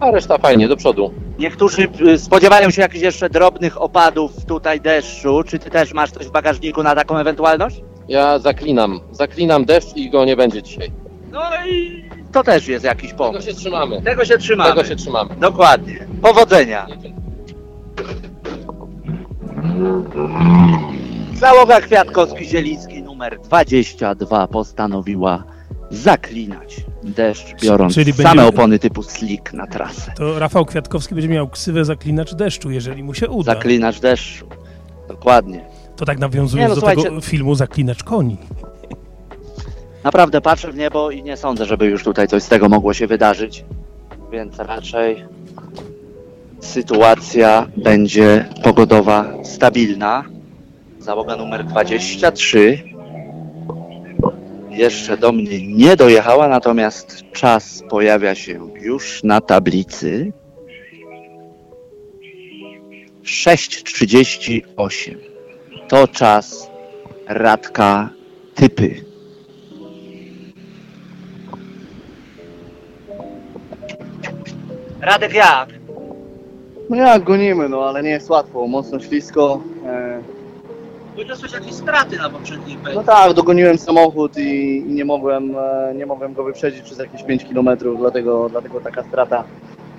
a 0.00 0.10
reszta 0.10 0.38
fajnie, 0.38 0.68
do 0.68 0.76
przodu. 0.76 1.10
Niektórzy 1.38 1.88
y, 2.00 2.18
spodziewają 2.18 2.70
się 2.70 2.82
jakichś 2.82 3.02
jeszcze 3.02 3.30
drobnych 3.30 3.82
opadów 3.82 4.44
tutaj 4.46 4.80
deszczu. 4.80 5.42
Czy 5.42 5.58
ty 5.58 5.70
też 5.70 5.92
masz 5.94 6.10
coś 6.10 6.26
w 6.26 6.30
bagażniku 6.30 6.82
na 6.82 6.94
taką 6.94 7.18
ewentualność? 7.18 7.80
Ja 8.08 8.38
zaklinam, 8.38 9.00
zaklinam 9.10 9.64
deszcz 9.64 9.96
i 9.96 10.10
go 10.10 10.24
nie 10.24 10.36
będzie 10.36 10.62
dzisiaj. 10.62 10.90
No 11.32 11.42
i 11.66 12.04
to 12.32 12.42
też 12.42 12.68
jest 12.68 12.84
jakiś 12.84 13.12
pomysł. 13.12 13.38
Tego 13.46 13.52
się 13.52 13.58
trzymamy. 13.60 14.02
Tego 14.02 14.24
się 14.24 14.38
trzymamy. 14.38 14.70
Tego 14.70 14.84
się 14.84 14.96
trzymamy. 14.96 15.34
Dokładnie. 15.40 16.06
Powodzenia. 16.22 16.86
Załoga 21.36 21.80
Kwiatkowski-Zieliński 21.80 23.02
numer 23.02 23.40
22 23.40 24.46
postanowiła 24.48 25.44
zaklinać 25.90 26.76
deszcz, 27.02 27.62
biorąc 27.62 27.94
Czyli 27.94 28.12
same 28.12 28.28
będzie- 28.28 28.46
opony 28.48 28.78
typu 28.78 29.02
slick 29.02 29.52
na 29.52 29.66
trasę. 29.66 30.12
To 30.16 30.38
Rafał 30.38 30.64
Kwiatkowski 30.64 31.14
będzie 31.14 31.28
miał 31.28 31.48
ksywę 31.48 31.84
zaklinacz 31.84 32.34
deszczu, 32.34 32.70
jeżeli 32.70 33.02
mu 33.02 33.14
się 33.14 33.28
uda. 33.28 33.54
Zaklinacz 33.54 34.00
deszczu. 34.00 34.46
Dokładnie. 35.08 35.64
To 35.96 36.04
tak 36.04 36.18
nawiązując 36.18 36.74
no 36.74 36.80
do 36.80 36.86
tego 36.86 37.20
filmu 37.20 37.54
Zaklinacz 37.54 38.02
koni. 38.02 38.36
Naprawdę 40.04 40.40
patrzę 40.40 40.72
w 40.72 40.76
niebo 40.76 41.10
i 41.10 41.22
nie 41.22 41.36
sądzę, 41.36 41.66
żeby 41.66 41.86
już 41.86 42.04
tutaj 42.04 42.28
coś 42.28 42.42
z 42.42 42.48
tego 42.48 42.68
mogło 42.68 42.94
się 42.94 43.06
wydarzyć. 43.06 43.64
Więc 44.32 44.58
raczej 44.58 45.24
sytuacja 46.60 47.66
będzie 47.76 48.44
pogodowa 48.62 49.24
stabilna. 49.44 50.24
Załoga 51.04 51.36
numer 51.36 51.64
23 51.64 52.78
jeszcze 54.70 55.16
do 55.16 55.32
mnie 55.32 55.76
nie 55.76 55.96
dojechała, 55.96 56.48
natomiast 56.48 57.22
czas 57.32 57.82
pojawia 57.90 58.34
się 58.34 58.68
już 58.80 59.22
na 59.22 59.40
tablicy. 59.40 60.32
6.38 63.22 65.14
to 65.88 66.08
czas 66.08 66.70
Radka 67.26 68.10
Typy. 68.54 69.04
Radek 75.00 75.34
jak? 75.34 75.68
No 76.90 76.96
jak 76.96 77.24
gonimy, 77.24 77.68
no 77.68 77.84
ale 77.84 78.02
nie 78.02 78.10
jest 78.10 78.30
łatwo, 78.30 78.66
mocno 78.66 79.00
ślisko. 79.00 79.62
E, 79.86 80.33
Wyniosłeś 81.16 81.52
jakieś 81.52 81.74
straty 81.74 82.16
na 82.18 82.30
poprzedniej 82.30 82.78
no 82.94 83.02
tak, 83.02 83.32
dogoniłem 83.32 83.78
samochód 83.78 84.38
i, 84.38 84.76
i 84.76 84.92
nie, 84.92 85.04
mogłem, 85.04 85.56
e, 85.58 85.94
nie 85.94 86.06
mogłem 86.06 86.34
go 86.34 86.44
wyprzedzić 86.44 86.82
przez 86.82 86.98
jakieś 86.98 87.22
5 87.22 87.44
km, 87.44 87.68
dlatego, 87.98 88.48
dlatego 88.48 88.80
taka 88.80 89.02
strata. 89.02 89.44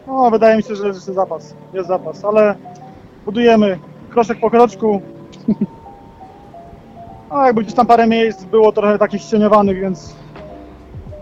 No, 0.07 0.31
wydaje 0.31 0.57
mi 0.57 0.63
się, 0.63 0.77
że 0.77 0.87
jest 0.87 1.05
zapas. 1.05 1.55
Jest 1.73 1.89
zapas, 1.89 2.25
ale 2.25 2.55
budujemy 3.25 3.79
kroczek 4.11 4.41
po 4.41 4.51
kroczku. 4.51 5.03
A 7.31 7.47
jakby 7.47 7.63
gdzieś 7.63 7.75
tam 7.75 7.87
parę 7.87 8.07
miejsc 8.07 8.45
było 8.45 8.73
trochę 8.73 8.99
takich 8.99 9.23
ścieniowanych, 9.23 9.81
więc 9.81 10.15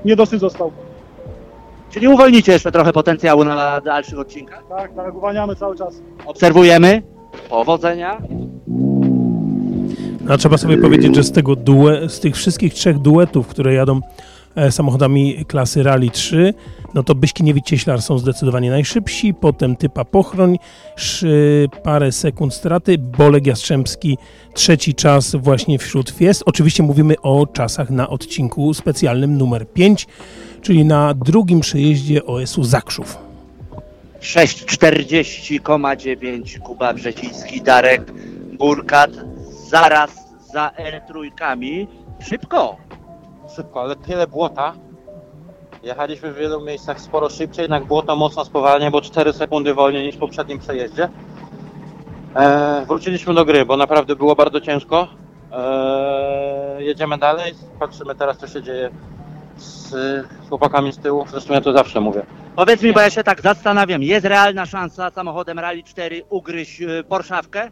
niedosyt 0.05 0.41
został. 0.41 0.73
Czyli 1.91 2.09
uwolnicie 2.09 2.53
jeszcze 2.53 2.73
trochę 2.73 2.93
potencjału 2.93 3.45
na 3.45 3.81
dalszych 3.81 4.19
odcinkach. 4.19 4.65
Tak, 4.69 4.95
tak, 4.95 5.15
uwalniamy 5.15 5.57
cały 5.57 5.77
czas. 5.77 6.03
Obserwujemy. 6.27 7.03
Powodzenia. 7.51 8.19
No, 10.29 10.39
trzeba 10.39 10.59
sobie 10.59 10.79
powiedzieć, 10.79 11.15
że 11.15 11.23
z, 11.23 11.33
tego 11.33 11.57
due, 11.57 12.09
z 12.09 12.21
tych 12.21 12.37
wszystkich 12.37 12.75
trzech 12.75 12.99
duetów, 12.99 13.47
które 13.47 13.75
jadą 13.75 14.01
e, 14.55 14.73
samochodami 14.73 15.45
klasy 15.49 15.83
Rally 15.83 16.11
3, 16.11 16.55
no 16.95 17.03
to 17.03 17.15
Byśkiniewicz-Cieślar 17.15 18.01
są 18.01 18.19
zdecydowanie 18.19 18.71
najszybsi, 18.71 19.35
potem 19.35 19.77
Typa 19.77 20.05
Pochroń, 20.05 20.59
szy, 20.97 21.69
parę 21.83 22.13
sekund 22.13 22.55
straty, 22.55 22.99
Bolek 22.99 23.47
Jastrzębski, 23.47 24.19
trzeci 24.55 24.95
czas 24.95 25.37
właśnie 25.37 25.79
wśród 25.79 26.11
Fiest. 26.11 26.43
Oczywiście 26.47 26.83
mówimy 26.83 27.15
o 27.23 27.47
czasach 27.47 27.91
na 27.91 28.09
odcinku 28.09 28.75
specjalnym 28.75 29.39
numer 29.39 29.73
5, 29.73 30.07
czyli 30.67 30.85
na 30.85 31.15
drugim 31.15 31.61
przejeździe 31.61 32.27
OS-u 32.27 32.65
Zakrzów. 32.65 33.19
6,40,9 34.21 36.59
Kuba 36.59 36.95
Brzeciński, 36.95 37.63
Darek 37.63 38.13
Burkat, 38.59 39.11
zaraz 39.69 40.11
za 40.53 40.71
R3. 40.79 41.31
Szybko. 42.29 42.77
Szybko, 43.57 43.81
ale 43.81 43.97
tyle 43.97 44.27
błota. 44.27 44.73
Jechaliśmy 45.83 46.33
w 46.33 46.37
wielu 46.37 46.61
miejscach 46.61 47.01
sporo 47.01 47.31
szybciej, 47.31 47.63
jednak 47.63 47.85
błoto 47.85 48.17
mocno 48.17 48.45
spowalnia, 48.45 48.91
bo 48.91 49.01
4 49.01 49.33
sekundy 49.33 49.75
wolniej 49.75 50.07
niż 50.07 50.17
w 50.17 50.19
poprzednim 50.19 50.59
przejeździe. 50.59 51.09
Eee, 52.37 52.87
wróciliśmy 52.87 53.35
do 53.35 53.45
gry, 53.45 53.67
bo 53.67 53.77
naprawdę 53.77 54.17
było 54.17 54.37
bardzo 54.37 54.61
ciężko. 54.61 55.09
Eee, 55.53 56.87
jedziemy 56.87 57.19
dalej, 57.19 57.55
patrzymy 57.79 58.15
teraz 58.15 58.39
co 58.39 58.47
się 58.47 58.63
dzieje 58.63 58.91
z 59.57 59.95
chłopakami 60.49 60.93
z 60.93 60.99
tyłu. 60.99 61.25
Zresztą 61.31 61.55
ja 61.55 61.61
to 61.61 61.73
zawsze 61.73 62.01
mówię. 62.01 62.27
Powiedz 62.57 62.83
mi, 62.83 62.93
bo 62.93 63.01
ja 63.01 63.11
się 63.11 63.25
tak 63.25 63.41
zastanawiam, 63.41 64.03
jest 64.03 64.27
realna 64.27 64.67
szansa 64.67 65.11
samochodem 65.11 65.59
Rally 65.59 65.83
4 65.83 66.23
ugryźć 66.31 66.81
y, 66.81 67.05
Porszawkę? 67.09 67.71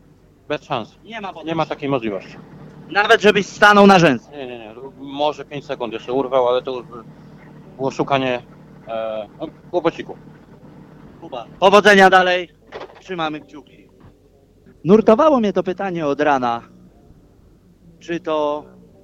Bez 0.49 0.65
szans. 0.65 0.99
Nie 1.05 1.21
ma, 1.21 1.33
Nie 1.45 1.55
ma 1.55 1.67
takiej 1.67 1.89
możliwości. 1.89 2.37
Nawet 2.91 3.21
żebyś 3.21 3.47
stanął 3.47 3.87
na 3.87 3.99
rzęsy. 3.99 4.31
Nie, 4.31 4.47
nie, 4.47 4.59
nie. 4.59 4.75
Może 4.99 5.45
5 5.45 5.65
sekund 5.65 5.93
jeszcze 5.93 6.13
urwał, 6.13 6.49
ale 6.49 6.63
to 6.63 6.71
już 6.71 6.87
by 6.87 6.97
było 7.77 7.91
szukanie 7.91 8.43
e, 8.89 9.29
no, 9.41 9.47
kłopociku. 9.71 10.17
Kuba. 11.21 11.47
Powodzenia 11.59 12.11
dalej, 12.11 12.49
trzymamy 13.01 13.41
kciuki. 13.41 13.89
Nurtowało 14.85 15.41
mnie 15.41 15.53
to 15.53 15.63
pytanie 15.63 16.07
od 16.07 16.21
rana, 16.21 16.63
czy 18.01 18.21
to 18.21 18.65